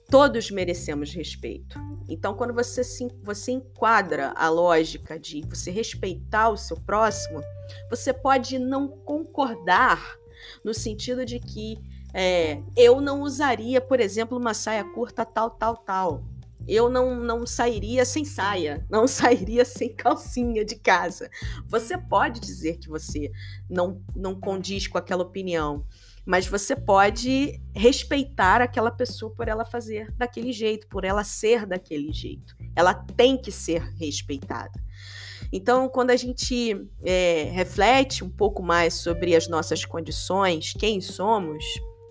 todos 0.08 0.48
merecemos 0.48 1.12
respeito. 1.12 1.76
Então, 2.08 2.34
quando 2.34 2.54
você, 2.54 2.84
se, 2.84 3.08
você 3.20 3.50
enquadra 3.50 4.32
a 4.36 4.48
lógica 4.48 5.18
de 5.18 5.42
você 5.48 5.72
respeitar 5.72 6.50
o 6.50 6.56
seu 6.56 6.76
próximo, 6.76 7.42
você 7.90 8.12
pode 8.12 8.60
não 8.60 8.86
concordar 8.86 10.16
no 10.64 10.72
sentido 10.72 11.26
de 11.26 11.40
que 11.40 11.76
é, 12.14 12.62
eu 12.76 13.00
não 13.00 13.22
usaria, 13.22 13.80
por 13.80 13.98
exemplo, 13.98 14.38
uma 14.38 14.54
saia 14.54 14.84
curta 14.84 15.24
tal, 15.24 15.50
tal, 15.50 15.78
tal. 15.78 16.24
Eu 16.68 16.88
não, 16.88 17.16
não 17.16 17.44
sairia 17.44 18.04
sem 18.04 18.24
saia, 18.24 18.86
não 18.88 19.08
sairia 19.08 19.64
sem 19.64 19.92
calcinha 19.92 20.64
de 20.64 20.76
casa. 20.76 21.28
Você 21.66 21.98
pode 21.98 22.38
dizer 22.38 22.78
que 22.78 22.88
você 22.88 23.32
não, 23.68 24.00
não 24.14 24.38
condiz 24.38 24.86
com 24.86 24.96
aquela 24.96 25.24
opinião, 25.24 25.84
mas 26.30 26.46
você 26.46 26.76
pode 26.76 27.60
respeitar 27.74 28.62
aquela 28.62 28.92
pessoa 28.92 29.34
por 29.34 29.48
ela 29.48 29.64
fazer 29.64 30.12
daquele 30.12 30.52
jeito, 30.52 30.86
por 30.86 31.04
ela 31.04 31.24
ser 31.24 31.66
daquele 31.66 32.12
jeito. 32.12 32.54
Ela 32.76 32.94
tem 32.94 33.36
que 33.36 33.50
ser 33.50 33.82
respeitada. 33.98 34.70
Então, 35.52 35.88
quando 35.88 36.10
a 36.10 36.16
gente 36.16 36.88
é, 37.02 37.50
reflete 37.52 38.22
um 38.22 38.30
pouco 38.30 38.62
mais 38.62 38.94
sobre 38.94 39.34
as 39.34 39.48
nossas 39.48 39.84
condições, 39.84 40.72
quem 40.72 41.00
somos, 41.00 41.64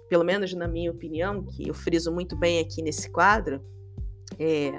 pelo 0.10 0.26
menos 0.26 0.54
na 0.54 0.68
minha 0.68 0.92
opinião, 0.92 1.42
que 1.42 1.70
eu 1.70 1.74
friso 1.74 2.12
muito 2.12 2.36
bem 2.36 2.60
aqui 2.60 2.82
nesse 2.82 3.10
quadro, 3.10 3.64
é, 4.38 4.74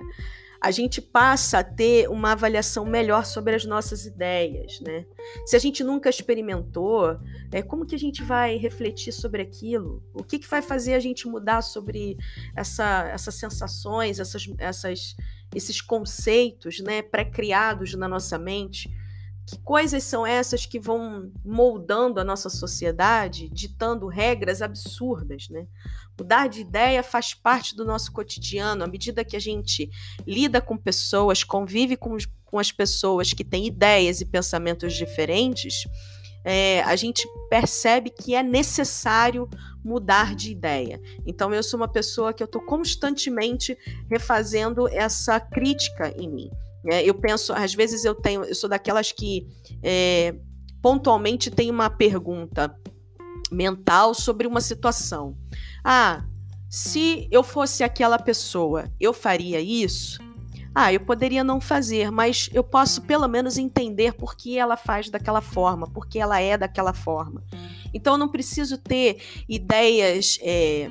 a 0.61 0.71
gente 0.71 1.01
passa 1.01 1.61
a 1.61 1.65
ter 1.65 2.09
uma 2.11 2.33
avaliação 2.33 2.85
melhor 2.85 3.25
sobre 3.25 3.55
as 3.55 3.65
nossas 3.65 4.05
ideias, 4.05 4.79
né? 4.81 5.07
Se 5.47 5.57
a 5.57 5.59
gente 5.59 5.83
nunca 5.83 6.11
experimentou, 6.11 7.19
é, 7.51 7.63
como 7.63 7.87
que 7.87 7.95
a 7.95 7.99
gente 7.99 8.23
vai 8.23 8.57
refletir 8.57 9.11
sobre 9.11 9.41
aquilo? 9.41 10.03
O 10.13 10.23
que, 10.23 10.39
que 10.39 10.47
vai 10.47 10.61
fazer 10.61 10.93
a 10.93 11.01
gente 11.01 11.27
mudar 11.27 11.63
sobre 11.63 12.19
essa, 12.55 13.09
essas 13.09 13.37
sensações, 13.37 14.21
essas, 14.21 14.45
essas, 14.59 15.17
esses 15.55 15.81
conceitos 15.81 16.79
né, 16.81 17.01
pré-criados 17.01 17.95
na 17.95 18.07
nossa 18.07 18.39
mente? 18.39 18.91
Que 19.47 19.59
coisas 19.59 20.05
são 20.05 20.27
essas 20.27 20.65
que 20.65 20.79
vão 20.79 21.33
moldando 21.45 22.21
a 22.21 22.25
nossa 22.25 22.49
sociedade, 22.49 23.49
ditando 23.49 24.07
regras 24.07 24.63
absurdas, 24.63 25.49
né? 25.49 25.67
Mudar 26.19 26.49
de 26.49 26.61
ideia 26.61 27.03
faz 27.03 27.35
parte 27.35 27.75
do 27.75 27.85
nosso 27.85 28.13
cotidiano, 28.13 28.85
à 28.85 28.87
medida 28.87 29.25
que 29.25 29.37
a 29.37 29.41
gente 29.41 29.91
lida 30.27 30.61
com 30.61 30.77
pessoas, 30.77 31.43
convive 31.43 31.97
com, 31.97 32.17
com 32.45 32.59
as 32.59 32.71
pessoas 32.71 33.33
que 33.33 33.45
têm 33.45 33.67
ideias 33.67 34.21
e 34.21 34.27
pensamentos 34.27 34.95
diferentes, 34.95 35.85
é, 36.45 36.83
a 36.83 36.97
gente 36.97 37.27
percebe 37.49 38.11
que 38.11 38.35
é 38.35 38.43
necessário 38.43 39.49
mudar 39.85 40.35
de 40.35 40.51
ideia. 40.51 41.01
Então 41.27 41.53
eu 41.53 41.63
sou 41.63 41.79
uma 41.79 41.89
pessoa 41.89 42.33
que 42.33 42.43
eu 42.43 42.47
estou 42.47 42.63
constantemente 42.63 43.77
refazendo 44.09 44.89
essa 44.89 45.41
crítica 45.41 46.15
em 46.17 46.29
mim. 46.29 46.51
É, 46.87 47.03
eu 47.05 47.15
penso, 47.15 47.53
às 47.53 47.75
vezes 47.75 48.05
eu 48.05 48.15
tenho, 48.15 48.45
eu 48.45 48.55
sou 48.55 48.69
daquelas 48.69 49.13
que 49.13 49.47
é, 49.83 50.35
pontualmente 50.81 51.51
tem 51.51 51.71
uma 51.71 51.91
pergunta 51.91 52.75
mental 53.51 54.15
sobre 54.15 54.47
uma 54.47 54.61
situação. 54.61 55.37
Ah, 55.85 56.25
se 56.69 57.29
eu 57.31 57.43
fosse 57.43 57.83
aquela 57.83 58.19
pessoa, 58.19 58.91
eu 58.99 59.13
faria 59.13 59.61
isso? 59.61 60.19
Ah, 60.75 60.93
eu 60.93 61.01
poderia 61.01 61.43
não 61.43 61.61
fazer, 61.61 62.13
mas 62.13 62.49
eu 62.53 62.63
posso 62.63 63.03
pelo 63.03 63.27
menos 63.27 63.59
entender 63.59 64.15
por 64.15 64.37
que 64.37 64.57
ela 64.57 64.77
faz 64.77 65.11
daquela 65.11 65.41
forma, 65.41 65.91
por 65.91 66.07
que 66.07 66.19
ela 66.21 66.41
é 66.41 66.57
daquela 66.57 66.93
forma. 66.93 67.43
Então 67.93 68.15
eu 68.15 68.19
não 68.19 68.29
preciso 68.29 68.79
ter 68.79 69.21
ideias 69.49 70.39
é, 70.41 70.89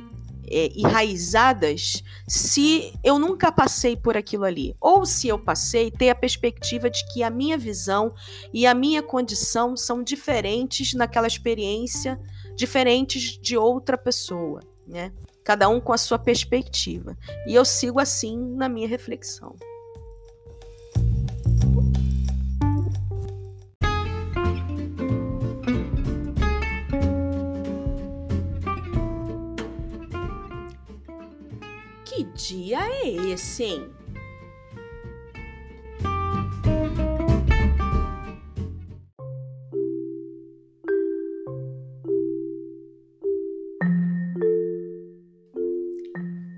é, 0.49 0.69
enraizadas 0.75 2.03
se 2.27 2.93
eu 3.03 3.19
nunca 3.19 3.51
passei 3.51 3.95
por 3.95 4.17
aquilo 4.17 4.45
ali. 4.45 4.75
Ou 4.79 5.05
se 5.05 5.27
eu 5.27 5.37
passei, 5.37 5.91
ter 5.91 6.09
a 6.09 6.15
perspectiva 6.15 6.89
de 6.89 7.05
que 7.11 7.23
a 7.23 7.29
minha 7.29 7.57
visão 7.57 8.13
e 8.53 8.65
a 8.65 8.73
minha 8.73 9.03
condição 9.03 9.77
são 9.77 10.03
diferentes 10.03 10.93
naquela 10.93 11.27
experiência, 11.27 12.19
diferentes 12.55 13.37
de 13.39 13.55
outra 13.57 13.97
pessoa, 13.97 14.61
né? 14.87 15.11
Cada 15.43 15.67
um 15.69 15.79
com 15.79 15.93
a 15.93 15.97
sua 15.97 16.19
perspectiva. 16.19 17.17
E 17.47 17.55
eu 17.55 17.65
sigo 17.65 17.99
assim 17.99 18.37
na 18.55 18.69
minha 18.69 18.87
reflexão. 18.87 19.55
Dia 32.39 32.79
é 32.79 33.07
esse, 33.33 33.63
hein? 33.63 33.89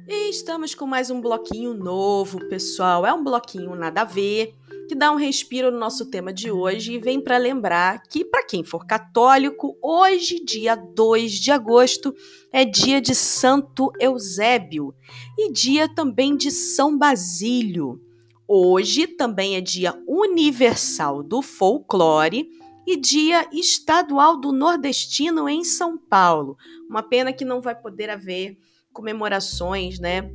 E 0.07 0.29
estamos 0.29 0.75
com 0.75 0.85
mais 0.85 1.09
um 1.09 1.19
bloquinho 1.19 1.73
novo, 1.73 2.47
pessoal. 2.47 3.03
É 3.05 3.11
um 3.11 3.23
bloquinho 3.23 3.75
nada 3.75 4.01
a 4.01 4.05
ver 4.05 4.53
que 4.91 4.95
dá 4.95 5.09
um 5.09 5.15
respiro 5.15 5.71
no 5.71 5.79
nosso 5.79 6.07
tema 6.07 6.33
de 6.33 6.51
hoje 6.51 6.91
e 6.91 6.99
vem 6.99 7.21
para 7.21 7.37
lembrar 7.37 8.03
que, 8.09 8.25
para 8.25 8.45
quem 8.45 8.61
for 8.61 8.85
católico, 8.85 9.77
hoje, 9.81 10.43
dia 10.43 10.75
2 10.75 11.31
de 11.31 11.49
agosto, 11.49 12.13
é 12.51 12.65
dia 12.65 12.99
de 12.99 13.15
Santo 13.15 13.89
Eusébio 13.97 14.93
e 15.37 15.49
dia 15.49 15.87
também 15.87 16.35
de 16.35 16.51
São 16.51 16.97
Basílio. 16.97 18.01
Hoje 18.45 19.07
também 19.07 19.55
é 19.55 19.61
dia 19.61 19.97
universal 20.05 21.23
do 21.23 21.41
folclore 21.41 22.49
e 22.85 22.97
dia 22.97 23.47
estadual 23.53 24.41
do 24.41 24.51
nordestino 24.51 25.47
em 25.47 25.63
São 25.63 25.97
Paulo. 25.97 26.57
Uma 26.89 27.01
pena 27.01 27.31
que 27.31 27.45
não 27.45 27.61
vai 27.61 27.75
poder 27.75 28.09
haver 28.09 28.57
comemorações, 28.91 29.99
né? 29.99 30.29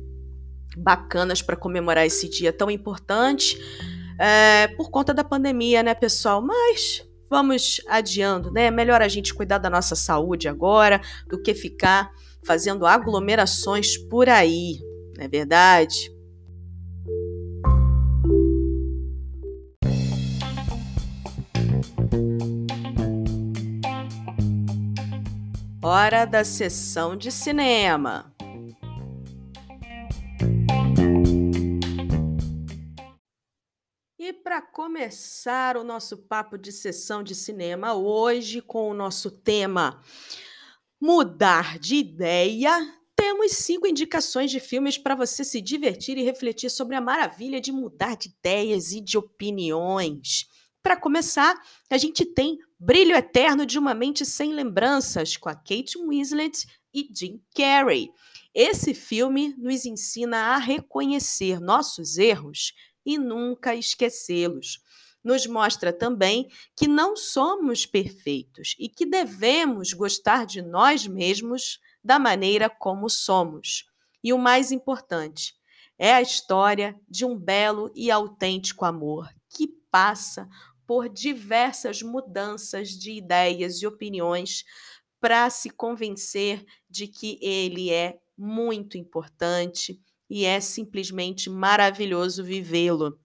Bacanas 0.75 1.43
para 1.43 1.55
comemorar 1.55 2.07
esse 2.07 2.27
dia 2.27 2.51
tão 2.51 2.71
importante 2.71 3.55
é, 4.19 4.67
por 4.69 4.89
conta 4.89 5.13
da 5.13 5.23
pandemia, 5.23 5.83
né, 5.83 5.93
pessoal? 5.93 6.41
Mas 6.41 7.05
vamos 7.29 7.81
adiando, 7.87 8.51
né? 8.51 8.71
Melhor 8.71 9.01
a 9.01 9.07
gente 9.07 9.33
cuidar 9.33 9.57
da 9.57 9.69
nossa 9.69 9.95
saúde 9.95 10.47
agora 10.47 11.01
do 11.27 11.41
que 11.41 11.53
ficar 11.53 12.11
fazendo 12.43 12.85
aglomerações 12.85 13.97
por 13.97 14.29
aí, 14.29 14.79
não 15.17 15.25
é 15.25 15.27
verdade? 15.27 16.15
Hora 25.81 26.25
da 26.25 26.43
sessão 26.43 27.15
de 27.15 27.31
cinema. 27.31 28.36
E 34.27 34.33
para 34.33 34.61
começar 34.61 35.77
o 35.77 35.85
nosso 35.85 36.17
papo 36.17 36.57
de 36.57 36.69
sessão 36.69 37.23
de 37.23 37.33
cinema 37.33 37.93
hoje 37.93 38.61
com 38.61 38.89
o 38.89 38.93
nosso 38.93 39.31
tema 39.31 40.03
mudar 40.99 41.79
de 41.79 41.95
ideia, 41.95 42.77
temos 43.15 43.53
cinco 43.53 43.87
indicações 43.87 44.51
de 44.51 44.59
filmes 44.59 44.97
para 44.97 45.15
você 45.15 45.45
se 45.45 45.61
divertir 45.61 46.17
e 46.17 46.25
refletir 46.25 46.69
sobre 46.69 46.97
a 46.97 46.99
maravilha 46.99 47.61
de 47.61 47.71
mudar 47.71 48.17
de 48.17 48.27
ideias 48.27 48.91
e 48.91 48.99
de 48.99 49.17
opiniões. 49.17 50.45
Para 50.83 50.97
começar, 50.97 51.55
a 51.89 51.97
gente 51.97 52.25
tem 52.25 52.57
Brilho 52.77 53.15
Eterno 53.15 53.65
de 53.65 53.79
uma 53.79 53.93
Mente 53.93 54.25
Sem 54.25 54.51
Lembranças, 54.51 55.37
com 55.37 55.47
a 55.47 55.55
Kate 55.55 55.97
Winslet 55.97 56.67
e 56.93 57.07
Jim 57.15 57.41
Carrey. 57.55 58.09
Esse 58.53 58.93
filme 58.93 59.55
nos 59.57 59.85
ensina 59.85 60.53
a 60.53 60.57
reconhecer 60.57 61.61
nossos 61.61 62.17
erros 62.17 62.73
e 63.07 63.17
nunca 63.17 63.73
esquecê-los. 63.73 64.81
Nos 65.23 65.47
mostra 65.47 65.93
também 65.93 66.49
que 66.75 66.87
não 66.87 67.15
somos 67.15 67.85
perfeitos 67.85 68.75
e 68.77 68.89
que 68.89 69.05
devemos 69.05 69.93
gostar 69.93 70.45
de 70.45 70.61
nós 70.61 71.07
mesmos 71.07 71.79
da 72.03 72.19
maneira 72.19 72.69
como 72.69 73.09
somos. 73.09 73.85
E 74.21 74.33
o 74.33 74.37
mais 74.37 74.71
importante, 74.73 75.55
é 75.97 76.13
a 76.13 76.21
história 76.21 76.99
de 77.09 77.25
um 77.25 77.35
belo 77.35 77.91
e 77.95 78.11
autêntico 78.11 78.85
amor 78.85 79.33
que 79.49 79.67
passa 79.89 80.47
por 80.85 81.09
diversas 81.09 82.01
mudanças 82.01 82.89
de 82.89 83.11
ideias 83.11 83.81
e 83.81 83.87
opiniões 83.87 84.63
para 85.19 85.49
se 85.49 85.69
convencer 85.69 86.63
de 86.89 87.07
que 87.07 87.39
ele 87.41 87.89
é 87.89 88.19
muito 88.37 88.97
importante 88.97 89.99
e 90.29 90.45
é 90.45 90.59
simplesmente 90.59 91.49
maravilhoso 91.49 92.43
vivê-lo. 92.43 93.19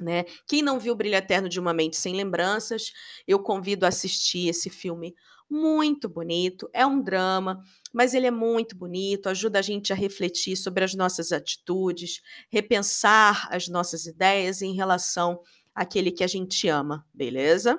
Né? 0.00 0.24
Quem 0.48 0.62
não 0.62 0.80
viu 0.80 0.94
Brilho 0.94 1.14
Eterno 1.14 1.48
de 1.48 1.60
uma 1.60 1.72
Mente 1.72 1.96
Sem 1.96 2.14
Lembranças, 2.14 2.92
eu 3.26 3.38
convido 3.38 3.84
a 3.84 3.88
assistir 3.88 4.48
esse 4.48 4.68
filme 4.70 5.14
muito 5.48 6.08
bonito. 6.08 6.68
É 6.72 6.86
um 6.86 7.02
drama, 7.02 7.62
mas 7.92 8.14
ele 8.14 8.26
é 8.26 8.30
muito 8.30 8.74
bonito, 8.74 9.28
ajuda 9.28 9.58
a 9.58 9.62
gente 9.62 9.92
a 9.92 9.96
refletir 9.96 10.56
sobre 10.56 10.82
as 10.82 10.94
nossas 10.94 11.30
atitudes, 11.30 12.22
repensar 12.50 13.48
as 13.50 13.68
nossas 13.68 14.06
ideias 14.06 14.62
em 14.62 14.74
relação 14.74 15.40
àquele 15.74 16.10
que 16.10 16.24
a 16.24 16.26
gente 16.26 16.68
ama, 16.68 17.06
beleza? 17.12 17.78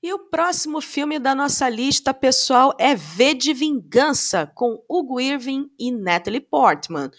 E 0.00 0.12
o 0.12 0.18
próximo 0.20 0.80
filme 0.80 1.18
da 1.18 1.34
nossa 1.34 1.68
lista, 1.68 2.14
pessoal, 2.14 2.72
é 2.78 2.94
V 2.94 3.34
de 3.34 3.52
Vingança, 3.52 4.46
com 4.54 4.80
Hugo 4.88 5.18
Irving 5.18 5.68
e 5.76 5.90
Natalie 5.90 6.40
Portman. 6.40 7.10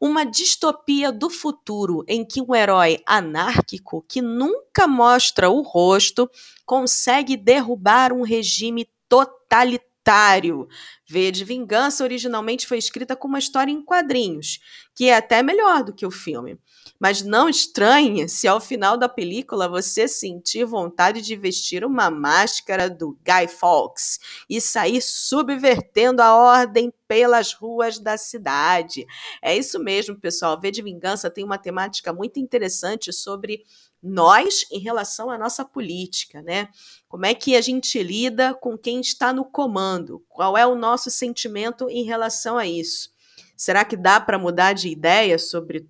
Uma 0.00 0.26
distopia 0.26 1.12
do 1.12 1.30
futuro 1.30 2.04
em 2.08 2.26
que 2.26 2.42
um 2.42 2.52
herói 2.52 3.00
anárquico 3.06 4.04
que 4.08 4.20
nunca 4.20 4.88
mostra 4.88 5.48
o 5.48 5.62
rosto 5.62 6.28
consegue 6.66 7.36
derrubar 7.36 8.12
um 8.12 8.22
regime 8.22 8.90
totalitário. 9.08 10.66
V 11.08 11.30
de 11.30 11.44
Vingança 11.44 12.02
originalmente 12.02 12.66
foi 12.66 12.78
escrita 12.78 13.14
como 13.14 13.34
uma 13.34 13.38
história 13.38 13.70
em 13.70 13.80
quadrinhos, 13.80 14.58
que 14.92 15.08
é 15.08 15.16
até 15.16 15.40
melhor 15.40 15.84
do 15.84 15.94
que 15.94 16.04
o 16.04 16.10
filme. 16.10 16.58
Mas 16.98 17.22
não 17.22 17.48
estranhe 17.48 18.28
se 18.28 18.46
ao 18.46 18.60
final 18.60 18.96
da 18.96 19.08
película 19.08 19.68
você 19.68 20.06
sentir 20.06 20.64
vontade 20.64 21.20
de 21.20 21.36
vestir 21.36 21.84
uma 21.84 22.10
máscara 22.10 22.88
do 22.88 23.18
Guy 23.24 23.48
Fawkes 23.48 24.18
e 24.48 24.60
sair 24.60 25.00
subvertendo 25.02 26.22
a 26.22 26.34
ordem 26.34 26.92
pelas 27.08 27.52
ruas 27.52 27.98
da 27.98 28.16
cidade. 28.16 29.06
É 29.42 29.56
isso 29.56 29.78
mesmo, 29.78 30.18
pessoal. 30.18 30.60
V 30.60 30.70
de 30.70 30.82
Vingança 30.82 31.30
tem 31.30 31.44
uma 31.44 31.58
temática 31.58 32.12
muito 32.12 32.38
interessante 32.38 33.12
sobre 33.12 33.64
nós 34.02 34.66
em 34.70 34.78
relação 34.78 35.30
à 35.30 35.38
nossa 35.38 35.64
política, 35.64 36.42
né? 36.42 36.68
Como 37.08 37.24
é 37.24 37.34
que 37.34 37.56
a 37.56 37.60
gente 37.60 38.02
lida 38.02 38.52
com 38.52 38.76
quem 38.76 39.00
está 39.00 39.32
no 39.32 39.44
comando? 39.46 40.22
Qual 40.28 40.58
é 40.58 40.66
o 40.66 40.74
nosso 40.74 41.10
sentimento 41.10 41.88
em 41.88 42.04
relação 42.04 42.58
a 42.58 42.66
isso? 42.66 43.14
Será 43.56 43.84
que 43.84 43.96
dá 43.96 44.20
para 44.20 44.38
mudar 44.38 44.74
de 44.74 44.88
ideia 44.88 45.38
sobre 45.38 45.88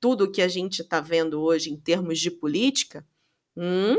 tudo 0.00 0.30
que 0.30 0.42
a 0.42 0.48
gente 0.48 0.82
está 0.82 1.00
vendo 1.00 1.40
hoje 1.40 1.70
em 1.70 1.76
termos 1.76 2.18
de 2.18 2.30
política? 2.30 3.06
Hum? 3.56 3.96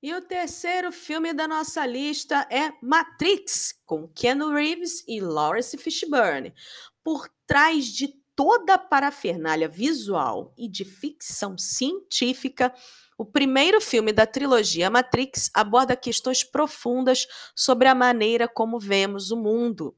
E 0.00 0.14
o 0.14 0.22
terceiro 0.22 0.92
filme 0.92 1.32
da 1.32 1.48
nossa 1.48 1.84
lista 1.84 2.46
é 2.50 2.72
Matrix, 2.80 3.74
com 3.84 4.06
Keanu 4.06 4.52
Reeves 4.52 5.04
e 5.08 5.20
Lawrence 5.20 5.76
Fishburne. 5.76 6.54
Por 7.02 7.28
trás 7.46 7.86
de 7.86 8.08
toda 8.36 8.74
a 8.74 8.78
parafernália 8.78 9.68
visual 9.68 10.54
e 10.56 10.68
de 10.68 10.84
ficção 10.84 11.58
científica, 11.58 12.72
o 13.18 13.24
primeiro 13.24 13.80
filme 13.80 14.12
da 14.12 14.24
trilogia 14.24 14.88
Matrix 14.88 15.50
aborda 15.52 15.96
questões 15.96 16.44
profundas 16.44 17.26
sobre 17.52 17.88
a 17.88 17.94
maneira 17.94 18.46
como 18.46 18.78
vemos 18.78 19.32
o 19.32 19.36
mundo. 19.36 19.96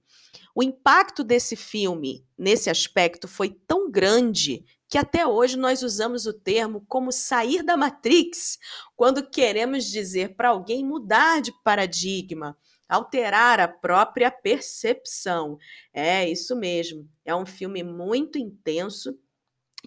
O 0.54 0.62
impacto 0.62 1.22
desse 1.22 1.54
filme 1.54 2.26
nesse 2.37 2.70
aspecto 2.70 3.28
foi 3.28 3.50
tão 3.50 3.90
grande 3.90 4.64
que 4.88 4.96
até 4.96 5.26
hoje 5.26 5.59
nós 5.59 5.83
usamos 5.83 6.24
o 6.24 6.33
termo 6.33 6.83
como 6.88 7.12
sair 7.12 7.62
da 7.62 7.76
Matrix 7.76 8.59
quando 8.96 9.28
queremos 9.28 9.85
dizer 9.85 10.35
para 10.35 10.48
alguém 10.48 10.83
mudar 10.83 11.42
de 11.42 11.52
paradigma, 11.62 12.56
alterar 12.88 13.61
a 13.61 13.68
própria 13.68 14.30
percepção. 14.30 15.59
É 15.92 16.26
isso 16.26 16.56
mesmo. 16.56 17.06
É 17.22 17.37
um 17.37 17.44
filme 17.44 17.83
muito 17.83 18.38
intenso 18.38 19.16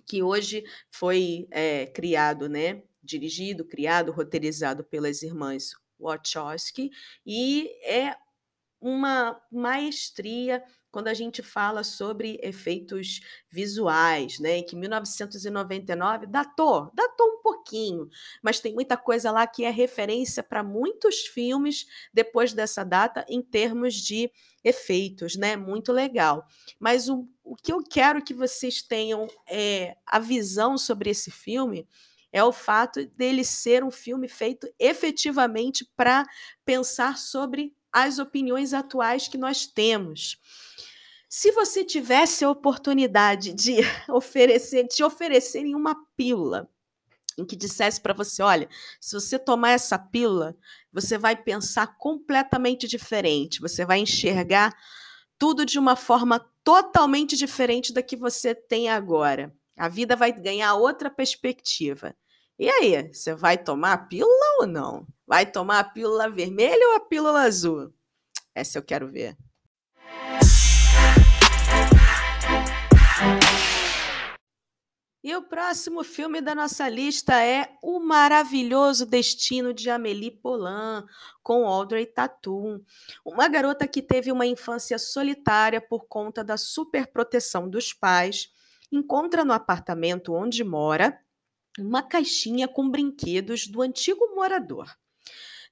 que 0.05 0.21
hoje 0.21 0.63
foi 0.91 1.47
é, 1.51 1.87
criado, 1.87 2.47
né? 2.47 2.83
Dirigido, 3.03 3.65
criado, 3.65 4.11
roteirizado 4.11 4.83
pelas 4.83 5.21
irmãs 5.21 5.73
Wachowski 5.99 6.91
e 7.25 7.69
é 7.85 8.15
uma 8.81 9.41
maestria 9.51 10.61
quando 10.91 11.07
a 11.07 11.13
gente 11.13 11.41
fala 11.41 11.83
sobre 11.83 12.37
efeitos 12.43 13.21
visuais, 13.49 14.37
né? 14.39 14.61
Que 14.61 14.75
1999 14.75 16.27
datou, 16.27 16.91
datou 16.93 17.27
um 17.27 17.41
pouquinho, 17.41 18.07
mas 18.43 18.59
tem 18.59 18.73
muita 18.75 18.95
coisa 18.95 19.31
lá 19.31 19.47
que 19.47 19.63
é 19.63 19.71
referência 19.71 20.43
para 20.43 20.61
muitos 20.61 21.21
filmes 21.21 21.87
depois 22.13 22.53
dessa 22.53 22.83
data 22.83 23.25
em 23.27 23.41
termos 23.41 23.95
de 23.95 24.29
efeitos, 24.63 25.35
né? 25.35 25.55
Muito 25.55 25.91
legal. 25.91 26.45
Mas 26.79 27.09
o, 27.09 27.27
o 27.43 27.55
que 27.55 27.73
eu 27.73 27.81
quero 27.83 28.23
que 28.23 28.33
vocês 28.33 28.83
tenham 28.83 29.27
é 29.49 29.95
a 30.05 30.19
visão 30.19 30.77
sobre 30.77 31.09
esse 31.09 31.31
filme 31.31 31.87
é 32.33 32.43
o 32.43 32.51
fato 32.51 33.05
dele 33.15 33.45
ser 33.45 33.83
um 33.83 33.91
filme 33.91 34.27
feito 34.27 34.67
efetivamente 34.79 35.87
para 35.95 36.25
pensar 36.65 37.17
sobre 37.17 37.75
as 37.91 38.17
opiniões 38.17 38.73
atuais 38.73 39.27
que 39.27 39.37
nós 39.37 39.67
temos. 39.67 40.39
Se 41.29 41.51
você 41.51 41.85
tivesse 41.85 42.43
a 42.43 42.49
oportunidade 42.49 43.53
de 43.53 43.77
oferecer, 44.09 44.87
te 44.87 45.03
oferecerem 45.03 45.75
uma 45.75 45.95
pílula 46.17 46.67
em 47.37 47.45
que 47.45 47.55
dissesse 47.55 47.99
para 47.99 48.13
você, 48.13 48.43
olha, 48.43 48.69
se 48.99 49.15
você 49.15 49.39
tomar 49.39 49.71
essa 49.71 49.97
pílula, 49.97 50.55
você 50.91 51.17
vai 51.17 51.35
pensar 51.35 51.97
completamente 51.97 52.87
diferente, 52.87 53.59
você 53.59 53.85
vai 53.85 53.99
enxergar 53.99 54.75
tudo 55.37 55.65
de 55.65 55.79
uma 55.79 55.95
forma 55.95 56.39
totalmente 56.63 57.35
diferente 57.35 57.91
da 57.91 58.03
que 58.03 58.15
você 58.15 58.53
tem 58.53 58.89
agora. 58.89 59.51
A 59.75 59.89
vida 59.89 60.15
vai 60.15 60.31
ganhar 60.31 60.75
outra 60.75 61.09
perspectiva. 61.09 62.15
E 62.57 62.69
aí, 62.69 63.11
você 63.11 63.33
vai 63.33 63.57
tomar 63.57 63.93
a 63.93 63.97
pílula 63.97 64.57
ou 64.59 64.67
não? 64.67 65.07
Vai 65.25 65.45
tomar 65.45 65.79
a 65.79 65.83
pílula 65.83 66.29
vermelha 66.29 66.87
ou 66.89 66.95
a 66.95 66.99
pílula 66.99 67.41
azul? 67.41 67.91
Essa 68.53 68.77
eu 68.77 68.83
quero 68.83 69.11
ver. 69.11 69.35
E 75.23 75.35
o 75.35 75.41
próximo 75.41 76.03
filme 76.03 76.41
da 76.41 76.53
nossa 76.53 76.87
lista 76.87 77.41
é 77.41 77.75
O 77.81 77.99
Maravilhoso 77.99 79.05
Destino 79.05 79.73
de 79.73 79.89
Amélie 79.89 80.29
Poulain, 80.29 81.03
com 81.41 81.65
Audrey 81.65 82.05
Tautou. 82.05 82.83
Uma 83.25 83.47
garota 83.47 83.87
que 83.87 84.01
teve 84.01 84.31
uma 84.31 84.45
infância 84.45 84.99
solitária 84.99 85.81
por 85.81 86.05
conta 86.07 86.43
da 86.43 86.57
superproteção 86.57 87.67
dos 87.67 87.93
pais, 87.93 88.51
encontra 88.91 89.43
no 89.43 89.53
apartamento 89.53 90.33
onde 90.33 90.63
mora 90.63 91.22
uma 91.79 92.03
caixinha 92.03 92.67
com 92.67 92.89
brinquedos 92.89 93.67
do 93.67 93.81
antigo 93.81 94.33
morador. 94.35 94.87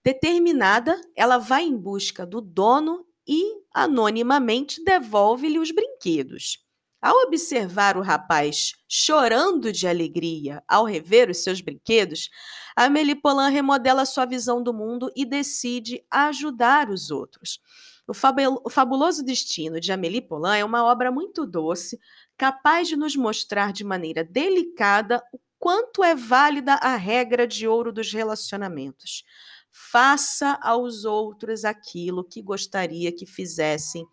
Determinada, 0.03 0.99
ela 1.15 1.37
vai 1.37 1.63
em 1.63 1.77
busca 1.77 2.25
do 2.25 2.41
dono 2.41 3.05
e, 3.27 3.61
anonimamente, 3.73 4.83
devolve-lhe 4.83 5.59
os 5.59 5.71
brinquedos. 5.71 6.59
Ao 7.01 7.15
observar 7.23 7.97
o 7.97 8.01
rapaz 8.01 8.73
chorando 8.87 9.71
de 9.71 9.87
alegria 9.87 10.63
ao 10.67 10.85
rever 10.85 11.29
os 11.29 11.37
seus 11.37 11.59
brinquedos, 11.59 12.29
Amélie 12.75 13.15
Poulain 13.15 13.51
remodela 13.51 14.05
sua 14.05 14.25
visão 14.25 14.61
do 14.61 14.71
mundo 14.71 15.11
e 15.15 15.25
decide 15.25 16.05
ajudar 16.11 16.89
os 16.89 17.09
outros. 17.09 17.59
O, 18.07 18.69
Fabuloso 18.69 19.23
Destino 19.23 19.79
de 19.79 19.91
Amélie 19.91 20.21
Poulain 20.21 20.59
é 20.59 20.65
uma 20.65 20.83
obra 20.83 21.11
muito 21.11 21.45
doce, 21.45 21.99
capaz 22.37 22.87
de 22.87 22.95
nos 22.95 23.15
mostrar 23.15 23.71
de 23.71 23.83
maneira 23.83 24.23
delicada 24.23 25.23
o 25.33 25.39
quanto 25.61 26.03
é 26.03 26.15
válida 26.15 26.73
a 26.73 26.95
regra 26.95 27.47
de 27.47 27.67
ouro 27.67 27.93
dos 27.93 28.11
relacionamentos. 28.11 29.23
Faça 29.69 30.59
aos 30.59 31.05
outros 31.05 31.63
aquilo 31.63 32.23
que 32.23 32.41
gostaria 32.41 33.11
que 33.11 33.27
fizessem 33.27 34.05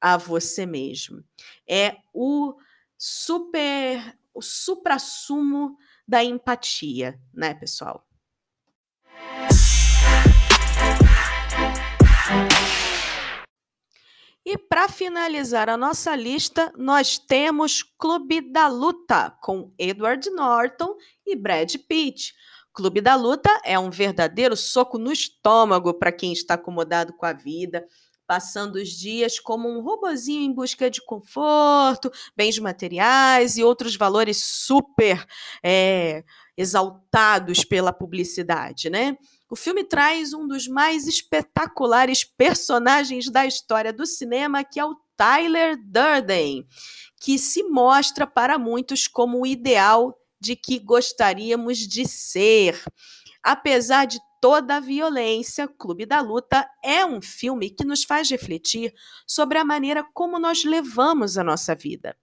a 0.00 0.16
você 0.16 0.66
mesmo. 0.66 1.24
É 1.66 1.96
o 2.12 2.56
super 2.98 4.18
o 4.34 4.42
suprassumo 4.42 5.78
da 6.06 6.22
empatia, 6.22 7.18
né, 7.32 7.54
pessoal? 7.54 8.06
E 14.48 14.56
para 14.56 14.88
finalizar 14.88 15.68
a 15.68 15.76
nossa 15.76 16.14
lista, 16.14 16.72
nós 16.78 17.18
temos 17.18 17.82
Clube 17.82 18.40
da 18.40 18.68
Luta 18.68 19.36
com 19.42 19.72
Edward 19.76 20.30
Norton 20.30 20.94
e 21.26 21.34
Brad 21.34 21.74
Pitt. 21.88 22.32
Clube 22.72 23.00
da 23.00 23.16
Luta 23.16 23.50
é 23.64 23.76
um 23.76 23.90
verdadeiro 23.90 24.56
soco 24.56 24.98
no 24.98 25.10
estômago 25.10 25.92
para 25.94 26.12
quem 26.12 26.32
está 26.32 26.54
acomodado 26.54 27.12
com 27.14 27.26
a 27.26 27.32
vida, 27.32 27.84
passando 28.24 28.76
os 28.76 28.90
dias 28.90 29.40
como 29.40 29.68
um 29.68 29.82
robozinho 29.82 30.42
em 30.42 30.54
busca 30.54 30.88
de 30.88 31.04
conforto, 31.04 32.08
bens 32.36 32.56
materiais 32.60 33.56
e 33.56 33.64
outros 33.64 33.96
valores 33.96 34.44
super 34.44 35.26
é, 35.60 36.22
exaltados 36.56 37.64
pela 37.64 37.92
publicidade, 37.92 38.88
né? 38.90 39.18
O 39.48 39.54
filme 39.54 39.84
traz 39.84 40.32
um 40.32 40.46
dos 40.46 40.66
mais 40.66 41.06
espetaculares 41.06 42.24
personagens 42.24 43.30
da 43.30 43.46
história 43.46 43.92
do 43.92 44.04
cinema, 44.04 44.64
que 44.64 44.80
é 44.80 44.84
o 44.84 44.96
Tyler 45.16 45.76
Durden, 45.84 46.66
que 47.20 47.38
se 47.38 47.62
mostra 47.62 48.26
para 48.26 48.58
muitos 48.58 49.06
como 49.06 49.40
o 49.40 49.46
ideal 49.46 50.18
de 50.40 50.56
que 50.56 50.80
gostaríamos 50.80 51.78
de 51.78 52.06
ser. 52.08 52.82
Apesar 53.40 54.04
de 54.04 54.18
toda 54.40 54.76
a 54.76 54.80
violência, 54.80 55.68
Clube 55.68 56.04
da 56.04 56.20
Luta 56.20 56.68
é 56.82 57.06
um 57.06 57.22
filme 57.22 57.70
que 57.70 57.84
nos 57.84 58.02
faz 58.02 58.28
refletir 58.28 58.92
sobre 59.26 59.58
a 59.58 59.64
maneira 59.64 60.04
como 60.12 60.40
nós 60.40 60.64
levamos 60.64 61.38
a 61.38 61.44
nossa 61.44 61.72
vida. 61.72 62.16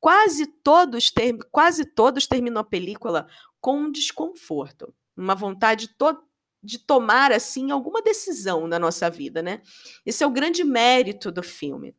Quase 0.00 0.46
todos, 0.46 1.10
ter, 1.10 1.36
quase 1.50 1.84
todos 1.84 2.26
terminam 2.26 2.60
a 2.62 2.64
película 2.64 3.28
com 3.60 3.78
um 3.78 3.92
desconforto, 3.92 4.92
uma 5.14 5.34
vontade 5.34 5.88
toda 5.96 6.20
de 6.62 6.78
tomar 6.78 7.32
assim 7.32 7.70
alguma 7.70 8.00
decisão 8.00 8.66
na 8.66 8.78
nossa 8.78 9.10
vida, 9.10 9.42
né? 9.42 9.60
Esse 10.06 10.22
é 10.22 10.26
o 10.26 10.30
grande 10.30 10.62
mérito 10.62 11.32
do 11.32 11.42
filme. 11.42 11.94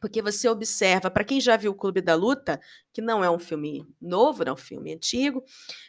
Porque 0.00 0.20
você 0.20 0.48
observa, 0.48 1.10
para 1.10 1.24
quem 1.24 1.40
já 1.40 1.56
viu 1.56 1.72
o 1.72 1.74
Clube 1.74 2.00
da 2.02 2.14
Luta, 2.14 2.60
que 2.92 3.00
não 3.00 3.24
é 3.24 3.30
um 3.30 3.38
filme 3.38 3.86
novo, 4.00 4.44
não 4.44 4.50
é 4.50 4.52
um 4.52 4.56
filme 4.56 4.92
antigo, 4.92 5.42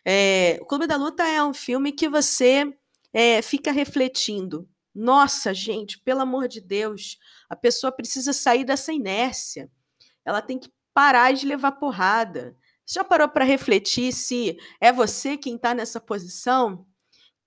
é, 0.05 0.57
o 0.61 0.65
Clube 0.65 0.87
da 0.87 0.95
Luta 0.95 1.27
é 1.27 1.43
um 1.43 1.53
filme 1.53 1.91
que 1.91 2.07
você 2.07 2.73
é, 3.13 3.41
fica 3.41 3.71
refletindo. 3.71 4.67
Nossa, 4.95 5.53
gente, 5.53 5.99
pelo 5.99 6.21
amor 6.21 6.47
de 6.47 6.61
Deus, 6.61 7.17
a 7.49 7.55
pessoa 7.55 7.91
precisa 7.91 8.33
sair 8.33 8.63
dessa 8.63 8.93
inércia. 8.93 9.69
Ela 10.25 10.41
tem 10.41 10.57
que 10.57 10.71
parar 10.93 11.33
de 11.33 11.45
levar 11.45 11.73
porrada. 11.73 12.55
Você 12.85 12.99
já 12.99 13.03
parou 13.03 13.27
para 13.27 13.45
refletir 13.45 14.13
se 14.13 14.57
é 14.79 14.91
você 14.91 15.37
quem 15.37 15.55
está 15.55 15.73
nessa 15.73 15.99
posição? 15.99 16.85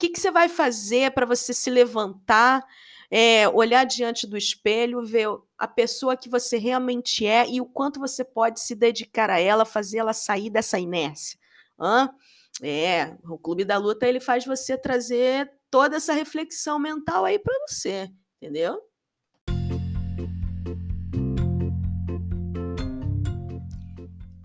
Que, 0.00 0.08
que 0.08 0.18
você 0.18 0.30
vai 0.30 0.48
fazer 0.48 1.10
para 1.10 1.26
você 1.26 1.52
se 1.52 1.68
levantar, 1.68 2.66
é, 3.10 3.46
olhar 3.50 3.84
diante 3.84 4.26
do 4.26 4.36
espelho, 4.36 5.04
ver 5.04 5.28
a 5.58 5.68
pessoa 5.68 6.16
que 6.16 6.28
você 6.28 6.56
realmente 6.56 7.26
é 7.26 7.46
e 7.46 7.60
o 7.60 7.66
quanto 7.66 8.00
você 8.00 8.24
pode 8.24 8.60
se 8.60 8.74
dedicar 8.74 9.28
a 9.28 9.38
ela, 9.38 9.66
fazer 9.66 9.98
ela 9.98 10.14
sair 10.14 10.48
dessa 10.48 10.78
inércia? 10.78 11.38
Hã? 11.78 12.10
É, 12.62 13.14
o 13.24 13.38
Clube 13.38 13.64
da 13.64 13.76
Luta 13.76 14.06
ele 14.06 14.20
faz 14.20 14.44
você 14.46 14.76
trazer 14.76 15.50
toda 15.70 15.96
essa 15.96 16.14
reflexão 16.14 16.78
mental 16.78 17.26
aí 17.26 17.38
para 17.38 17.54
você, 17.68 18.10
entendeu? 18.40 18.80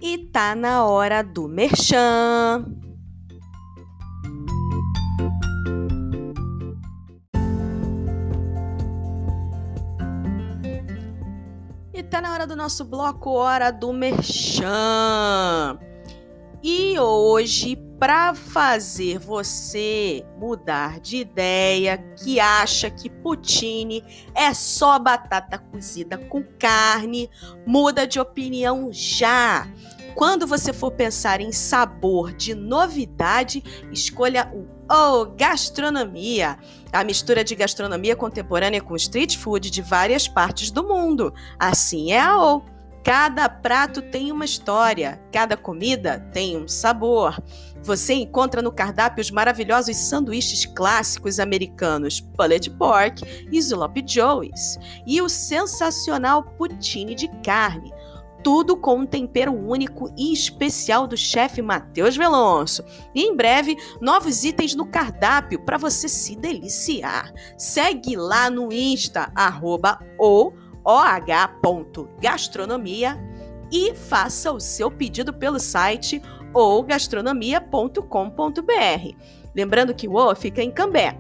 E 0.01 0.18
tá 0.32 0.53
na 0.53 0.86
hora 0.86 1.24
do 1.24 1.47
merchan. 1.47 2.84
Tá 12.06 12.22
na 12.22 12.32
hora 12.32 12.45
do 12.45 12.56
nosso 12.56 12.86
bloco 12.86 13.32
Hora 13.32 13.72
do 13.72 13.91
Merchan. 13.91 15.80
E 16.62 16.97
hoje, 16.99 17.76
para 17.99 18.34
fazer 18.34 19.20
você 19.20 20.26
mudar 20.38 20.99
de 20.99 21.18
ideia, 21.18 21.97
que 21.97 22.39
acha 22.39 22.89
que 22.89 23.10
poutine 23.10 24.03
é 24.34 24.53
só 24.53 24.97
batata 24.99 25.58
cozida 25.58 26.18
com 26.18 26.43
carne, 26.60 27.30
muda 27.66 28.08
de 28.08 28.20
opinião 28.20 28.89
já. 28.91 29.68
Quando 30.16 30.47
você 30.47 30.72
for 30.72 30.91
pensar 30.91 31.41
em 31.41 31.51
sabor 31.51 32.32
de 32.32 32.55
novidade, 32.55 33.61
escolha 33.91 34.49
o 34.53 34.74
O 34.88 35.26
Gastronomia, 35.36 36.57
a 36.93 37.03
mistura 37.03 37.43
de 37.43 37.55
gastronomia 37.55 38.16
contemporânea 38.16 38.82
com 38.82 38.95
street 38.95 39.36
food 39.36 39.70
de 39.70 39.82
várias 39.82 40.28
partes 40.28 40.72
do 40.72 40.88
mundo. 40.88 41.34
Assim 41.59 42.13
é 42.13 42.22
a 42.22 42.39
O. 42.39 42.63
Cada 43.03 43.47
prato 43.49 44.01
tem 44.01 44.32
uma 44.32 44.45
história, 44.45 45.22
cada 45.32 45.57
comida 45.57 46.20
tem 46.32 46.57
um 46.57 46.68
sabor. 46.68 47.38
Você 47.84 48.13
encontra 48.13 48.63
no 48.63 48.72
cardápio 48.72 49.22
os 49.22 49.30
maravilhosos 49.30 49.95
sanduíches 49.97 50.66
clássicos 50.66 51.39
americanos 51.39 52.20
Pulled 52.20 52.70
Pork 52.72 53.24
e 53.51 53.57
Slop 53.57 54.03
Joe's 54.07 54.80
e 55.05 55.22
o 55.22 55.30
sensacional 55.30 56.41
poutine 56.41 57.13
de 57.13 57.28
carne 57.43 57.93
tudo 58.45 58.77
com 58.77 58.99
um 58.99 59.05
tempero 59.07 59.51
único 59.51 60.13
e 60.15 60.31
especial 60.31 61.07
do 61.07 61.17
chefe 61.17 61.63
Matheus 61.63 62.15
Velonço. 62.15 62.85
E 63.15 63.23
em 63.23 63.35
breve, 63.35 63.75
novos 63.99 64.43
itens 64.43 64.75
no 64.75 64.85
cardápio 64.85 65.65
para 65.65 65.79
você 65.79 66.07
se 66.07 66.35
deliciar. 66.35 67.33
Segue 67.57 68.15
lá 68.15 68.51
no 68.51 68.71
Insta, 68.71 69.31
arroba 69.33 69.97
oh.gastronomia 70.19 73.17
e 73.71 73.95
faça 73.95 74.51
o 74.51 74.59
seu 74.59 74.91
pedido 74.91 75.33
pelo 75.33 75.59
site 75.59 76.21
ougastronomia.com.br. 76.53 79.15
Lembrando 79.55 79.95
que 79.95 80.07
o 80.07 80.13
O 80.13 80.35
fica 80.35 80.61
em 80.61 80.69
Cambé, 80.69 81.19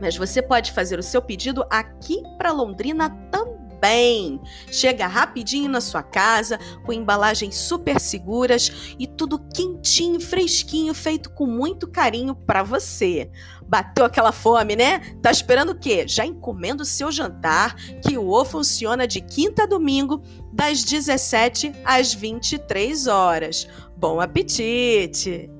mas 0.00 0.16
você 0.16 0.42
pode 0.42 0.72
fazer 0.72 0.98
o 0.98 1.02
seu 1.02 1.22
pedido 1.22 1.64
aqui 1.70 2.20
para 2.36 2.50
Londrina 2.50 3.08
também 3.30 3.65
bem. 3.80 4.40
Chega 4.70 5.06
rapidinho 5.06 5.68
na 5.68 5.80
sua 5.80 6.02
casa, 6.02 6.58
com 6.84 6.92
embalagens 6.92 7.56
super 7.56 8.00
seguras 8.00 8.94
e 8.98 9.06
tudo 9.06 9.38
quentinho, 9.38 10.20
fresquinho, 10.20 10.94
feito 10.94 11.30
com 11.30 11.46
muito 11.46 11.86
carinho 11.86 12.34
para 12.34 12.62
você. 12.62 13.30
Bateu 13.68 14.04
aquela 14.04 14.32
fome, 14.32 14.76
né? 14.76 15.00
Tá 15.20 15.30
esperando 15.30 15.70
o 15.70 15.78
quê? 15.78 16.06
Já 16.06 16.24
encomenda 16.24 16.82
o 16.82 16.86
seu 16.86 17.10
jantar, 17.10 17.74
que 18.00 18.16
o 18.16 18.28
O 18.28 18.44
funciona 18.44 19.06
de 19.06 19.20
quinta 19.20 19.64
a 19.64 19.66
domingo, 19.66 20.22
das 20.52 20.84
17 20.84 21.72
às 21.84 22.14
23 22.14 23.06
horas. 23.06 23.66
Bom 23.96 24.20
apetite! 24.20 25.55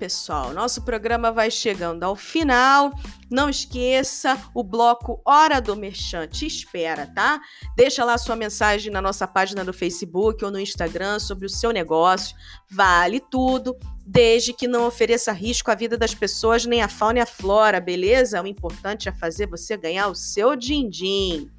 Pessoal, 0.00 0.54
nosso 0.54 0.80
programa 0.80 1.30
vai 1.30 1.50
chegando 1.50 2.04
ao 2.04 2.16
final. 2.16 2.90
Não 3.30 3.50
esqueça, 3.50 4.40
o 4.54 4.64
bloco 4.64 5.20
Hora 5.26 5.60
do 5.60 5.76
Merchante 5.76 6.46
espera, 6.46 7.06
tá? 7.06 7.38
Deixa 7.76 8.02
lá 8.02 8.16
sua 8.16 8.34
mensagem 8.34 8.90
na 8.90 9.02
nossa 9.02 9.28
página 9.28 9.62
do 9.62 9.74
Facebook 9.74 10.42
ou 10.42 10.50
no 10.50 10.58
Instagram 10.58 11.18
sobre 11.18 11.44
o 11.44 11.50
seu 11.50 11.70
negócio. 11.70 12.34
Vale 12.70 13.20
tudo, 13.20 13.76
desde 14.06 14.54
que 14.54 14.66
não 14.66 14.86
ofereça 14.86 15.32
risco 15.32 15.70
à 15.70 15.74
vida 15.74 15.98
das 15.98 16.14
pessoas, 16.14 16.64
nem 16.64 16.80
à 16.80 16.88
fauna 16.88 17.18
e 17.18 17.22
à 17.22 17.26
flora, 17.26 17.78
beleza? 17.78 18.42
O 18.42 18.46
importante 18.46 19.06
é 19.06 19.12
fazer 19.12 19.48
você 19.48 19.76
ganhar 19.76 20.08
o 20.08 20.14
seu 20.14 20.56
din-din. 20.56 21.50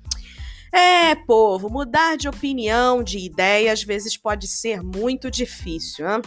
É, 0.74 1.14
povo, 1.14 1.70
mudar 1.70 2.18
de 2.18 2.28
opinião, 2.28 3.04
de 3.04 3.20
ideia, 3.20 3.72
às 3.72 3.84
vezes 3.84 4.18
pode 4.18 4.48
ser 4.48 4.82
muito 4.82 5.30
difícil, 5.30 6.10
hein? 6.10 6.22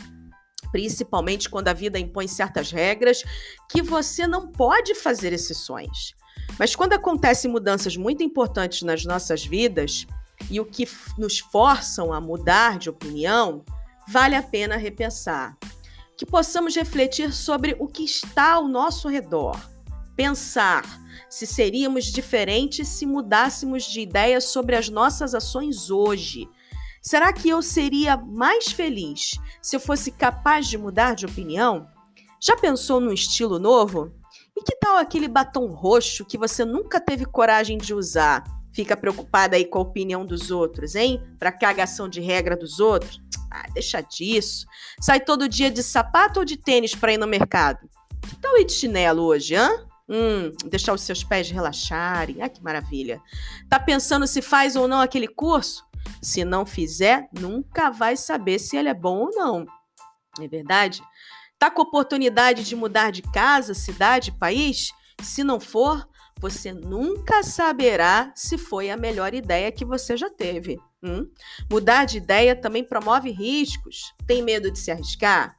Principalmente 0.74 1.48
quando 1.48 1.68
a 1.68 1.72
vida 1.72 2.00
impõe 2.00 2.26
certas 2.26 2.72
regras 2.72 3.22
que 3.70 3.80
você 3.80 4.26
não 4.26 4.48
pode 4.48 4.92
fazer 4.92 5.32
exceções. 5.32 6.16
Mas 6.58 6.74
quando 6.74 6.94
acontecem 6.94 7.48
mudanças 7.48 7.96
muito 7.96 8.24
importantes 8.24 8.82
nas 8.82 9.04
nossas 9.04 9.46
vidas 9.46 10.04
e 10.50 10.58
o 10.58 10.64
que 10.64 10.84
nos 11.16 11.38
forçam 11.38 12.12
a 12.12 12.20
mudar 12.20 12.76
de 12.80 12.90
opinião, 12.90 13.64
vale 14.08 14.34
a 14.34 14.42
pena 14.42 14.76
repensar. 14.76 15.56
Que 16.18 16.26
possamos 16.26 16.74
refletir 16.74 17.32
sobre 17.32 17.76
o 17.78 17.86
que 17.86 18.02
está 18.02 18.54
ao 18.54 18.66
nosso 18.66 19.08
redor. 19.08 19.56
pensar 20.16 20.84
se 21.28 21.46
seríamos 21.46 22.06
diferentes 22.06 22.88
se 22.88 23.06
mudássemos 23.06 23.84
de 23.84 24.00
ideia 24.00 24.40
sobre 24.40 24.74
as 24.74 24.88
nossas 24.88 25.36
ações 25.36 25.88
hoje. 25.88 26.48
Será 27.06 27.34
que 27.34 27.50
eu 27.50 27.60
seria 27.60 28.16
mais 28.16 28.68
feliz 28.68 29.32
se 29.60 29.76
eu 29.76 29.80
fosse 29.80 30.10
capaz 30.10 30.66
de 30.66 30.78
mudar 30.78 31.14
de 31.14 31.26
opinião? 31.26 31.86
Já 32.40 32.56
pensou 32.56 32.98
num 32.98 33.12
estilo 33.12 33.58
novo? 33.58 34.10
E 34.56 34.62
que 34.62 34.74
tal 34.76 34.96
aquele 34.96 35.28
batom 35.28 35.66
roxo 35.66 36.24
que 36.24 36.38
você 36.38 36.64
nunca 36.64 36.98
teve 36.98 37.26
coragem 37.26 37.76
de 37.76 37.92
usar? 37.92 38.42
Fica 38.72 38.96
preocupada 38.96 39.54
aí 39.54 39.66
com 39.66 39.80
a 39.80 39.82
opinião 39.82 40.24
dos 40.24 40.50
outros, 40.50 40.94
hein? 40.94 41.22
Pra 41.38 41.52
cagação 41.52 42.08
de 42.08 42.22
regra 42.22 42.56
dos 42.56 42.80
outros? 42.80 43.20
Ah, 43.50 43.66
deixa 43.74 44.00
disso. 44.00 44.66
Sai 44.98 45.20
todo 45.20 45.46
dia 45.46 45.70
de 45.70 45.82
sapato 45.82 46.40
ou 46.40 46.44
de 46.44 46.56
tênis 46.56 46.94
para 46.94 47.12
ir 47.12 47.18
no 47.18 47.26
mercado? 47.26 47.86
Que 48.22 48.36
tal 48.36 48.56
ir 48.56 48.64
de 48.64 48.72
chinelo 48.72 49.24
hoje, 49.24 49.54
hã? 49.54 49.68
Hum, 50.08 50.52
deixar 50.64 50.94
os 50.94 51.02
seus 51.02 51.22
pés 51.22 51.50
relaxarem. 51.50 52.40
Ah, 52.40 52.48
que 52.48 52.62
maravilha. 52.62 53.20
Tá 53.68 53.78
pensando 53.78 54.26
se 54.26 54.40
faz 54.40 54.74
ou 54.74 54.88
não 54.88 55.02
aquele 55.02 55.28
curso? 55.28 55.84
Se 56.22 56.44
não 56.44 56.64
fizer, 56.64 57.28
nunca 57.32 57.90
vai 57.90 58.16
saber 58.16 58.58
se 58.58 58.76
ele 58.76 58.88
é 58.88 58.94
bom 58.94 59.26
ou 59.26 59.30
não. 59.30 59.66
É 60.40 60.48
verdade? 60.48 61.02
Tá 61.58 61.70
com 61.70 61.82
oportunidade 61.82 62.64
de 62.64 62.74
mudar 62.74 63.10
de 63.10 63.22
casa, 63.22 63.74
cidade, 63.74 64.32
país? 64.32 64.90
Se 65.22 65.44
não 65.44 65.60
for, 65.60 66.06
você 66.38 66.72
nunca 66.72 67.42
saberá 67.42 68.32
se 68.34 68.58
foi 68.58 68.90
a 68.90 68.96
melhor 68.96 69.34
ideia 69.34 69.72
que 69.72 69.84
você 69.84 70.16
já 70.16 70.28
teve. 70.28 70.78
Hum? 71.02 71.28
Mudar 71.70 72.04
de 72.04 72.18
ideia 72.18 72.56
também 72.56 72.82
promove 72.82 73.30
riscos. 73.30 74.12
Tem 74.26 74.42
medo 74.42 74.70
de 74.70 74.78
se 74.78 74.90
arriscar? 74.90 75.56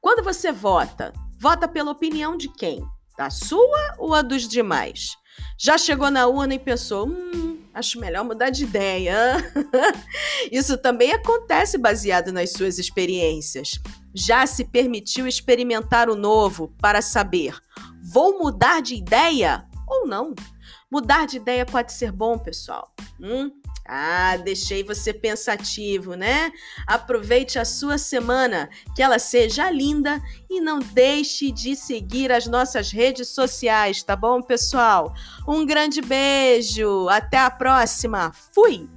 Quando 0.00 0.22
você 0.22 0.52
vota, 0.52 1.12
vota 1.38 1.66
pela 1.66 1.90
opinião 1.90 2.36
de 2.36 2.48
quem? 2.48 2.84
A 3.18 3.30
sua 3.30 3.94
ou 3.98 4.14
a 4.14 4.22
dos 4.22 4.48
demais? 4.48 5.16
Já 5.64 5.78
chegou 5.78 6.10
na 6.10 6.26
urna 6.26 6.54
e 6.54 6.58
pensou: 6.58 7.06
hum, 7.06 7.62
acho 7.72 8.00
melhor 8.00 8.24
mudar 8.24 8.50
de 8.50 8.64
ideia. 8.64 9.36
Isso 10.50 10.76
também 10.76 11.12
acontece 11.12 11.78
baseado 11.78 12.32
nas 12.32 12.50
suas 12.50 12.80
experiências. 12.80 13.78
Já 14.12 14.44
se 14.44 14.64
permitiu 14.64 15.24
experimentar 15.24 16.10
o 16.10 16.16
novo 16.16 16.74
para 16.80 17.00
saber: 17.00 17.54
vou 18.02 18.40
mudar 18.40 18.82
de 18.82 18.96
ideia 18.96 19.64
ou 19.86 20.04
não? 20.04 20.34
Mudar 20.90 21.28
de 21.28 21.36
ideia 21.36 21.64
pode 21.64 21.92
ser 21.92 22.10
bom, 22.10 22.36
pessoal. 22.36 22.92
Hum? 23.20 23.52
Ah, 23.84 24.36
deixei 24.36 24.84
você 24.84 25.12
pensativo, 25.12 26.14
né? 26.14 26.52
Aproveite 26.86 27.58
a 27.58 27.64
sua 27.64 27.98
semana, 27.98 28.70
que 28.94 29.02
ela 29.02 29.18
seja 29.18 29.70
linda 29.70 30.22
e 30.48 30.60
não 30.60 30.78
deixe 30.78 31.50
de 31.50 31.74
seguir 31.74 32.30
as 32.30 32.46
nossas 32.46 32.92
redes 32.92 33.28
sociais, 33.28 34.02
tá 34.02 34.14
bom, 34.14 34.40
pessoal? 34.40 35.12
Um 35.46 35.66
grande 35.66 36.00
beijo, 36.00 37.08
até 37.08 37.38
a 37.38 37.50
próxima. 37.50 38.32
Fui! 38.54 38.88